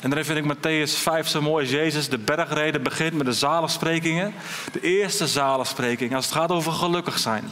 En 0.00 0.10
dan 0.10 0.24
vind 0.24 0.38
ik 0.38 0.56
Matthäus 0.56 0.92
5 0.92 1.28
zo 1.28 1.42
mooi. 1.42 1.68
Jezus 1.68 2.08
de 2.08 2.18
bergreden 2.18 2.82
begint 2.82 3.12
met 3.12 3.26
de 3.26 3.32
zaligsprekingen. 3.32 4.34
De 4.72 4.80
eerste 4.80 5.26
zaligspreking. 5.26 6.14
Als 6.14 6.24
het 6.24 6.34
gaat 6.34 6.50
over 6.50 6.72
gelukkig 6.72 7.18
zijn. 7.18 7.44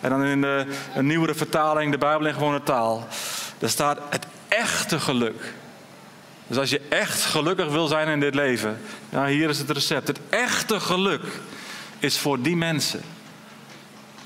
En 0.00 0.10
dan 0.10 0.24
in 0.24 0.40
de 0.40 0.66
een 0.94 1.06
nieuwere 1.06 1.34
vertaling, 1.34 1.92
de 1.92 1.98
Bijbel 1.98 2.26
in 2.26 2.34
gewone 2.34 2.62
taal. 2.62 3.06
Daar 3.58 3.70
staat 3.70 3.98
het 4.10 4.26
echte 4.48 5.00
geluk. 5.00 5.54
Dus 6.46 6.56
als 6.56 6.70
je 6.70 6.80
echt 6.88 7.24
gelukkig 7.24 7.68
wil 7.68 7.86
zijn 7.86 8.08
in 8.08 8.20
dit 8.20 8.34
leven, 8.34 8.80
ja, 9.08 9.26
hier 9.26 9.48
is 9.48 9.58
het 9.58 9.70
recept. 9.70 10.08
Het 10.08 10.20
echte 10.28 10.80
geluk 10.80 11.24
is 11.98 12.18
voor 12.18 12.42
die 12.42 12.56
mensen 12.56 13.00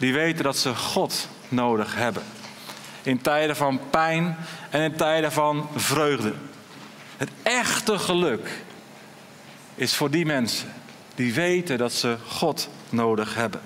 die 0.00 0.12
weten 0.12 0.44
dat 0.44 0.56
ze 0.56 0.74
God 0.74 1.28
nodig 1.48 1.94
hebben. 1.94 2.22
In 3.02 3.20
tijden 3.20 3.56
van 3.56 3.80
pijn 3.90 4.36
en 4.70 4.80
in 4.80 4.96
tijden 4.96 5.32
van 5.32 5.68
vreugde. 5.76 6.32
Het 7.16 7.30
echte 7.42 7.98
geluk 7.98 8.48
is 9.74 9.96
voor 9.96 10.10
die 10.10 10.26
mensen 10.26 10.72
die 11.14 11.34
weten 11.34 11.78
dat 11.78 11.92
ze 11.92 12.16
God 12.28 12.68
nodig 12.88 13.34
hebben. 13.34 13.60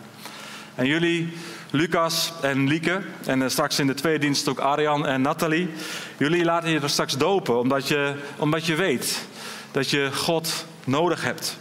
En 0.74 0.86
jullie 0.86 1.32
Lucas 1.70 2.32
en 2.40 2.68
Lieke. 2.68 3.02
En 3.26 3.42
eh, 3.42 3.48
straks 3.48 3.78
in 3.78 3.86
de 3.86 3.94
tweede 3.94 4.18
dienst 4.18 4.48
ook 4.48 4.58
Arjan 4.58 5.06
en 5.06 5.20
Nathalie. 5.20 5.70
Jullie 6.16 6.44
laten 6.44 6.70
je 6.70 6.80
er 6.80 6.90
straks 6.90 7.16
dopen 7.16 7.58
omdat 7.58 7.88
je, 7.88 8.14
omdat 8.36 8.66
je 8.66 8.74
weet 8.74 9.26
dat 9.70 9.90
je 9.90 10.10
God 10.14 10.66
nodig 10.84 11.24
hebt. 11.24 11.58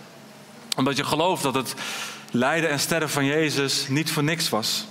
Omdat 0.75 0.97
je 0.97 1.03
gelooft 1.03 1.43
dat 1.43 1.53
het 1.53 1.75
lijden 2.33 2.69
en 2.69 2.79
sterven 2.79 3.09
van 3.09 3.25
Jezus 3.25 3.87
niet 3.87 4.11
voor 4.11 4.23
niks 4.23 4.49
was. 4.49 4.85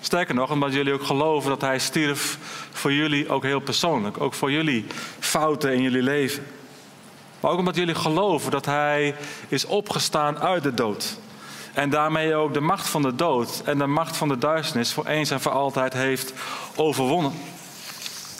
Sterker 0.00 0.34
nog, 0.34 0.50
omdat 0.50 0.72
jullie 0.72 0.92
ook 0.92 1.02
geloven 1.02 1.50
dat 1.50 1.60
Hij 1.60 1.78
stierf 1.78 2.38
voor 2.72 2.92
jullie 2.92 3.28
ook 3.28 3.42
heel 3.42 3.60
persoonlijk. 3.60 4.20
Ook 4.20 4.34
voor 4.34 4.50
jullie 4.50 4.86
fouten 5.18 5.74
in 5.74 5.82
jullie 5.82 6.02
leven. 6.02 6.46
Maar 7.40 7.50
ook 7.50 7.58
omdat 7.58 7.76
jullie 7.76 7.94
geloven 7.94 8.50
dat 8.50 8.64
Hij 8.64 9.14
is 9.48 9.64
opgestaan 9.64 10.38
uit 10.38 10.62
de 10.62 10.74
dood. 10.74 11.18
En 11.72 11.90
daarmee 11.90 12.34
ook 12.34 12.54
de 12.54 12.60
macht 12.60 12.88
van 12.88 13.02
de 13.02 13.14
dood 13.14 13.62
en 13.64 13.78
de 13.78 13.86
macht 13.86 14.16
van 14.16 14.28
de 14.28 14.38
duisternis 14.38 14.92
voor 14.92 15.06
eens 15.06 15.30
en 15.30 15.40
voor 15.40 15.52
altijd 15.52 15.92
heeft 15.92 16.32
overwonnen. 16.74 17.32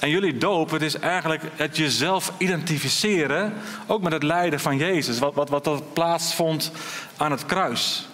En 0.01 0.11
jullie 0.11 0.39
doop, 0.39 0.71
het 0.71 0.83
is 0.83 0.99
eigenlijk 0.99 1.43
het 1.55 1.77
jezelf 1.77 2.33
identificeren, 2.39 3.55
ook 3.87 4.03
met 4.03 4.13
het 4.13 4.23
lijden 4.23 4.61
van 4.61 4.77
Jezus, 4.77 5.19
wat, 5.19 5.35
wat, 5.35 5.49
wat 5.49 5.65
dat 5.65 5.93
plaatsvond 5.93 6.73
aan 7.17 7.31
het 7.31 7.47
kruis. 7.47 8.09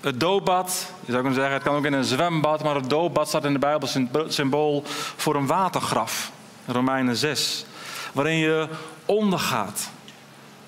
Het 0.00 0.20
doopbad, 0.20 0.92
je 1.00 1.12
zou 1.12 1.22
kunnen 1.22 1.34
zeggen, 1.40 1.54
het 1.54 1.62
kan 1.62 1.76
ook 1.76 1.84
in 1.84 1.92
een 1.92 2.04
zwembad, 2.04 2.62
maar 2.62 2.74
het 2.74 2.90
doopbad 2.90 3.28
staat 3.28 3.44
in 3.44 3.52
de 3.52 3.58
Bijbel 3.58 3.88
symbool 4.28 4.82
voor 5.16 5.34
een 5.34 5.46
watergraf, 5.46 6.32
Romeinen 6.66 7.16
6, 7.16 7.64
waarin 8.12 8.36
je 8.36 8.68
ondergaat. 9.04 9.90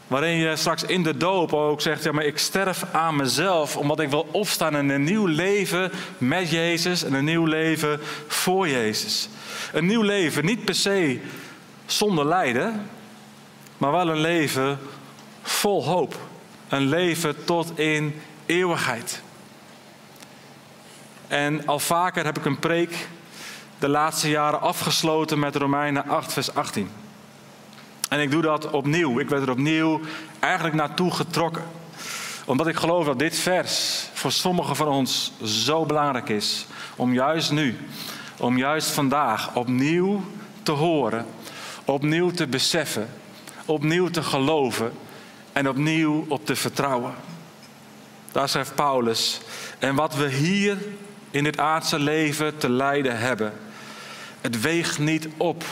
Waarin 0.06 0.36
je 0.36 0.56
straks 0.56 0.82
in 0.82 1.02
de 1.02 1.16
doop 1.16 1.52
ook 1.52 1.80
zegt: 1.80 2.04
ja, 2.04 2.12
maar 2.12 2.24
ik 2.24 2.38
sterf 2.38 2.84
aan 2.92 3.16
mezelf 3.16 3.76
omdat 3.76 4.00
ik 4.00 4.10
wil 4.10 4.28
opstaan 4.30 4.76
in 4.76 4.88
een 4.88 5.04
nieuw 5.04 5.26
leven 5.26 5.90
met 6.18 6.50
Jezus 6.50 7.04
en 7.04 7.14
een 7.14 7.24
nieuw 7.24 7.44
leven 7.44 8.00
voor 8.26 8.68
Jezus. 8.68 9.28
Een 9.72 9.86
nieuw 9.86 10.02
leven, 10.02 10.44
niet 10.44 10.64
per 10.64 10.74
se 10.74 11.20
zonder 11.86 12.26
lijden, 12.26 12.90
maar 13.78 13.92
wel 13.92 14.08
een 14.08 14.20
leven 14.20 14.78
vol 15.42 15.84
hoop. 15.84 16.16
Een 16.68 16.88
leven 16.88 17.44
tot 17.44 17.78
in 17.78 18.20
eeuwigheid. 18.50 19.22
En 21.28 21.66
al 21.66 21.78
vaker 21.78 22.24
heb 22.24 22.38
ik 22.38 22.44
een 22.44 22.58
preek 22.58 23.08
de 23.78 23.88
laatste 23.88 24.28
jaren 24.28 24.60
afgesloten 24.60 25.38
met 25.38 25.56
Romeinen 25.56 26.08
8, 26.08 26.32
vers 26.32 26.54
18. 26.54 26.90
En 28.08 28.20
ik 28.20 28.30
doe 28.30 28.42
dat 28.42 28.70
opnieuw. 28.70 29.18
Ik 29.18 29.28
werd 29.28 29.42
er 29.42 29.50
opnieuw 29.50 30.00
eigenlijk 30.38 30.74
naartoe 30.74 31.10
getrokken. 31.10 31.64
Omdat 32.44 32.66
ik 32.66 32.76
geloof 32.76 33.06
dat 33.06 33.18
dit 33.18 33.38
vers 33.38 34.04
voor 34.12 34.32
sommigen 34.32 34.76
van 34.76 34.88
ons 34.88 35.32
zo 35.44 35.86
belangrijk 35.86 36.28
is. 36.28 36.66
Om 36.96 37.12
juist 37.12 37.50
nu, 37.50 37.76
om 38.38 38.58
juist 38.58 38.90
vandaag 38.90 39.54
opnieuw 39.54 40.24
te 40.62 40.72
horen. 40.72 41.26
opnieuw 41.84 42.30
te 42.30 42.46
beseffen, 42.46 43.08
opnieuw 43.64 44.08
te 44.08 44.22
geloven 44.22 44.92
en 45.52 45.68
opnieuw 45.68 46.24
op 46.28 46.46
te 46.46 46.56
vertrouwen. 46.56 47.14
Daar 48.32 48.48
schrijft 48.48 48.74
Paulus. 48.74 49.40
En 49.78 49.94
wat 49.94 50.14
we 50.14 50.28
hier 50.28 50.78
in 51.30 51.44
dit 51.44 51.58
aardse 51.58 51.98
leven 51.98 52.58
te 52.58 52.70
lijden 52.70 53.18
hebben, 53.18 53.52
het 54.40 54.60
weegt 54.60 54.98
niet 54.98 55.28
op. 55.36 55.64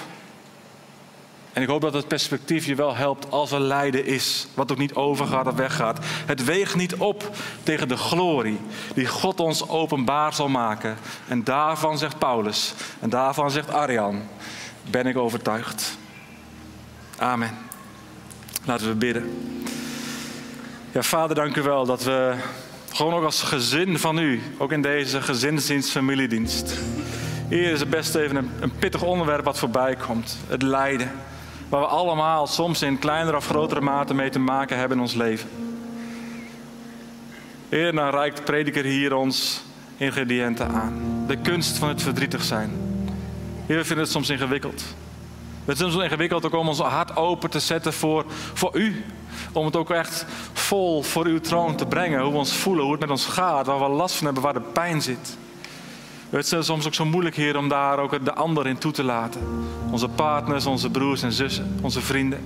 En 1.53 1.62
ik 1.62 1.68
hoop 1.68 1.81
dat 1.81 1.92
het 1.92 2.09
perspectief 2.09 2.66
je 2.66 2.75
wel 2.75 2.97
helpt 2.97 3.31
als 3.31 3.53
er 3.53 3.61
lijden 3.61 4.07
is, 4.07 4.47
wat 4.55 4.73
ook 4.73 4.79
niet 4.79 4.94
overgaat 4.94 5.47
of 5.47 5.55
weggaat. 5.55 5.99
Het 6.05 6.44
weegt 6.44 6.75
niet 6.75 6.94
op 6.94 7.31
tegen 7.62 7.88
de 7.88 7.97
glorie 7.97 8.59
die 8.94 9.07
God 9.07 9.40
ons 9.40 9.68
openbaar 9.68 10.35
zal 10.35 10.49
maken. 10.49 10.97
En 11.29 11.44
daarvan 11.44 11.99
zegt 11.99 12.18
Paulus, 12.18 12.75
en 13.01 13.11
daarvan 13.11 13.51
zegt 13.51 13.71
Arjan, 13.71 14.23
ben 14.90 15.07
ik 15.07 15.16
overtuigd. 15.16 15.99
Amen. 17.16 17.51
Laten 18.64 18.88
we 18.88 18.94
bidden. 18.94 19.31
Ja, 20.92 21.03
Vader, 21.03 21.37
dank 21.37 21.57
u 21.57 21.62
wel 21.62 21.87
dat 21.87 22.05
we 22.05 22.35
gewoon 22.92 23.14
ook 23.14 23.24
als 23.24 23.42
gezin 23.42 23.98
van 23.98 24.18
u, 24.18 24.42
ook 24.59 24.72
in 24.72 24.83
deze 24.83 25.20
gezinsdienst, 25.22 25.90
familiedienst. 25.90 26.79
Hier 27.48 27.72
is 27.72 27.81
het 27.81 27.90
best 27.90 28.14
even 28.14 28.51
een, 28.61 28.72
pittig 28.79 29.03
onderwerp 29.03 29.44
wat 29.44 29.59
voorbij 29.59 29.96
komt. 29.96 30.38
Het 30.48 30.62
lijden. 30.62 31.11
Waar 31.68 31.81
we 31.81 31.87
allemaal 31.87 32.46
soms 32.46 32.83
in 32.83 32.98
kleinere 32.98 33.37
of 33.37 33.46
grotere 33.46 33.81
mate 33.81 34.14
mee 34.14 34.31
te 34.31 34.38
maken 34.38 34.79
hebben 34.79 34.96
in 34.96 35.03
ons 35.03 35.14
leven. 35.14 35.48
Heer, 37.68 37.92
dan 37.92 38.11
reikt 38.11 38.44
prediker 38.44 38.85
hier 38.85 39.14
ons 39.14 39.62
ingrediënten 39.96 40.68
aan. 40.68 41.24
De 41.27 41.37
kunst 41.37 41.77
van 41.77 41.88
het 41.88 42.03
verdrietig 42.03 42.44
zijn. 42.44 42.70
Heer, 43.66 43.77
we 43.77 43.85
vinden 43.85 44.05
het 44.05 44.12
soms 44.12 44.31
ingewikkeld. 44.31 44.85
Het 45.68 45.81
is 45.81 45.92
soms 45.92 46.04
ingewikkeld 46.04 46.46
ook 46.46 46.54
om 46.54 46.68
ons 46.68 46.78
hart 46.78 47.16
open 47.16 47.50
te 47.50 47.61
zetten 47.61 47.92
voor, 47.92 48.24
voor 48.54 48.76
u. 48.76 49.04
Om 49.52 49.64
het 49.64 49.76
ook 49.76 49.90
echt 49.90 50.26
vol 50.52 51.02
voor 51.02 51.26
uw 51.26 51.40
troon 51.40 51.76
te 51.76 51.87
brengen. 51.87 52.20
Hoe 52.20 52.33
we 52.33 52.38
ons 52.38 52.52
voelen, 52.52 52.83
hoe 52.83 52.92
het 52.92 53.00
met 53.00 53.11
ons 53.11 53.26
gaat, 53.26 53.66
waar 53.66 53.78
we 53.78 53.88
last 53.88 54.14
van 54.14 54.24
hebben, 54.24 54.42
waar 54.42 54.52
de 54.52 54.61
pijn 54.61 55.02
zit. 55.02 55.37
Het 56.31 56.52
is 56.52 56.66
soms 56.66 56.87
ook 56.87 56.94
zo 56.94 57.04
moeilijk, 57.04 57.37
Heer, 57.37 57.57
om 57.57 57.68
daar 57.68 57.98
ook 57.98 58.24
de 58.24 58.35
ander 58.35 58.66
in 58.66 58.78
toe 58.78 58.92
te 58.92 59.04
laten. 59.04 59.40
Onze 59.90 60.09
partners, 60.09 60.66
onze 60.66 60.90
broers 60.90 61.22
en 61.22 61.33
zussen, 61.33 61.78
onze 61.83 62.00
vrienden. 62.00 62.40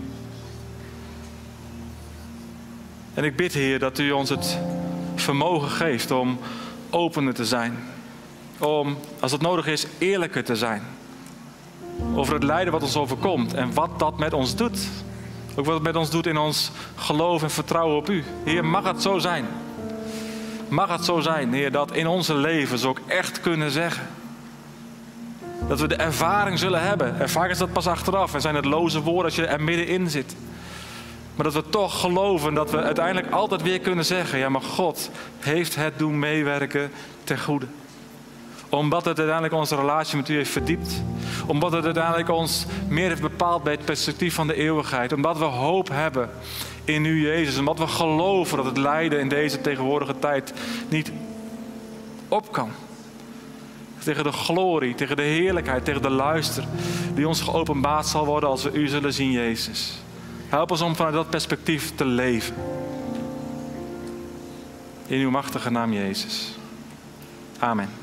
En 3.15 3.25
ik 3.25 3.37
bid, 3.37 3.53
Heer, 3.53 3.79
dat 3.79 3.99
u 3.99 4.11
ons 4.11 4.29
het 4.29 4.59
vermogen 5.15 5.71
geeft 5.71 6.11
om 6.11 6.39
opener 6.91 7.35
te 7.35 7.45
zijn. 7.45 7.79
Om, 8.59 8.97
als 9.21 9.33
het 9.33 9.41
nodig 9.41 9.67
is, 9.67 9.87
eerlijker 9.99 10.45
te 10.45 10.57
zijn. 10.57 10.83
Over 12.15 12.35
het 12.35 12.43
lijden 12.43 12.73
wat 12.73 12.83
ons 12.83 12.97
overkomt 12.97 13.55
en 13.55 13.75
wat 13.75 13.99
dat 13.99 14.19
met 14.19 14.33
ons 14.33 14.57
doet. 14.57 14.89
Ook 15.57 15.65
wat 15.65 15.75
het 15.75 15.83
met 15.83 15.97
ons 15.97 16.11
doet 16.11 16.27
in 16.27 16.39
ons 16.39 16.71
geloof 16.97 17.43
en 17.43 17.51
vertrouwen 17.51 17.97
op 17.97 18.09
U. 18.09 18.25
Heer, 18.45 18.65
mag 18.65 18.85
het 18.85 19.03
zo 19.03 19.19
zijn. 19.19 19.47
Mag 20.69 20.89
het 20.89 21.05
zo 21.05 21.21
zijn, 21.21 21.53
Heer, 21.53 21.73
dat 21.73 21.93
in 21.93 22.07
onze 22.07 22.35
levens 22.35 22.85
ook 22.85 23.01
echt 23.07 23.41
kunnen 23.41 23.71
zeggen. 23.71 24.07
Dat 25.69 25.81
we 25.81 25.89
de 25.89 25.97
ervaring 25.97 26.59
zullen 26.59 26.83
hebben. 26.83 27.21
En 27.21 27.31
vaak 27.31 27.51
is 27.51 27.59
dat 27.59 27.73
pas 27.73 27.87
achteraf 27.87 28.35
en 28.35 28.41
zijn 28.41 28.55
het 28.55 28.65
loze 28.65 29.03
woorden 29.03 29.25
als 29.25 29.35
je 29.35 29.47
er 29.47 29.61
middenin 29.61 30.11
zit. 30.11 30.37
Maar 31.35 31.45
dat 31.45 31.55
we 31.55 31.71
toch 31.71 32.01
geloven 32.01 32.55
dat 32.55 32.71
we 32.71 32.83
uiteindelijk 32.83 33.33
altijd 33.33 33.63
weer 33.63 33.81
kunnen 33.81 34.05
zeggen: 34.05 34.39
ja, 34.39 34.49
maar 34.49 34.63
God 34.63 35.11
heeft 35.39 35.75
het 35.75 35.99
doen 35.99 36.19
meewerken 36.19 36.91
ten 37.25 37.41
goede. 37.41 37.67
Omdat 38.69 39.05
het 39.05 39.19
uiteindelijk 39.19 39.55
onze 39.55 39.77
relatie 39.77 40.17
met 40.17 40.29
U 40.29 40.35
heeft 40.35 40.51
verdiept. 40.51 41.03
Omdat 41.47 41.73
het 41.73 41.85
uiteindelijk 41.85 42.29
ons 42.29 42.67
meer 42.89 43.09
heeft 43.09 43.21
bepaald 43.21 43.63
bij 43.63 43.73
het 43.73 43.85
perspectief 43.85 44.35
van 44.35 44.47
de 44.47 44.55
eeuwigheid. 44.55 45.13
Omdat 45.13 45.39
we 45.39 45.45
hoop 45.45 45.89
hebben 45.89 46.31
in 46.85 47.05
U, 47.05 47.27
Jezus. 47.27 47.59
Omdat 47.59 47.79
we 47.79 47.87
geloven 47.87 48.57
dat 48.57 48.67
het 48.67 48.77
lijden 48.77 49.21
in 49.21 49.29
deze 49.29 49.61
tegenwoordige 49.61 50.19
tijd 50.19 50.53
niet 50.89 51.13
op 52.29 52.53
kan. 52.53 52.71
Tegen 54.05 54.25
de 54.25 54.33
glorie, 54.33 54.95
tegen 54.95 55.17
de 55.17 55.23
heerlijkheid, 55.23 55.85
tegen 55.85 56.03
de 56.03 56.11
luister 56.11 56.65
die 57.15 57.29
ons 57.29 57.41
geopenbaard 57.41 58.07
zal 58.07 58.27
worden 58.27 58.49
als 58.49 58.63
we 58.63 58.73
U 58.73 58.89
zullen 58.89 59.13
zien, 59.13 59.31
Jezus. 59.31 60.03
Help 60.49 60.71
ons 60.71 60.81
om 60.81 60.97
vanuit 60.97 61.15
dat 61.15 61.31
perspectief 61.31 61.93
te 61.95 62.05
leven. 62.05 62.55
In 65.07 65.21
uw 65.21 65.31
machtige 65.31 65.71
naam, 65.71 65.93
Jezus. 65.93 66.55
Amen. 67.59 68.02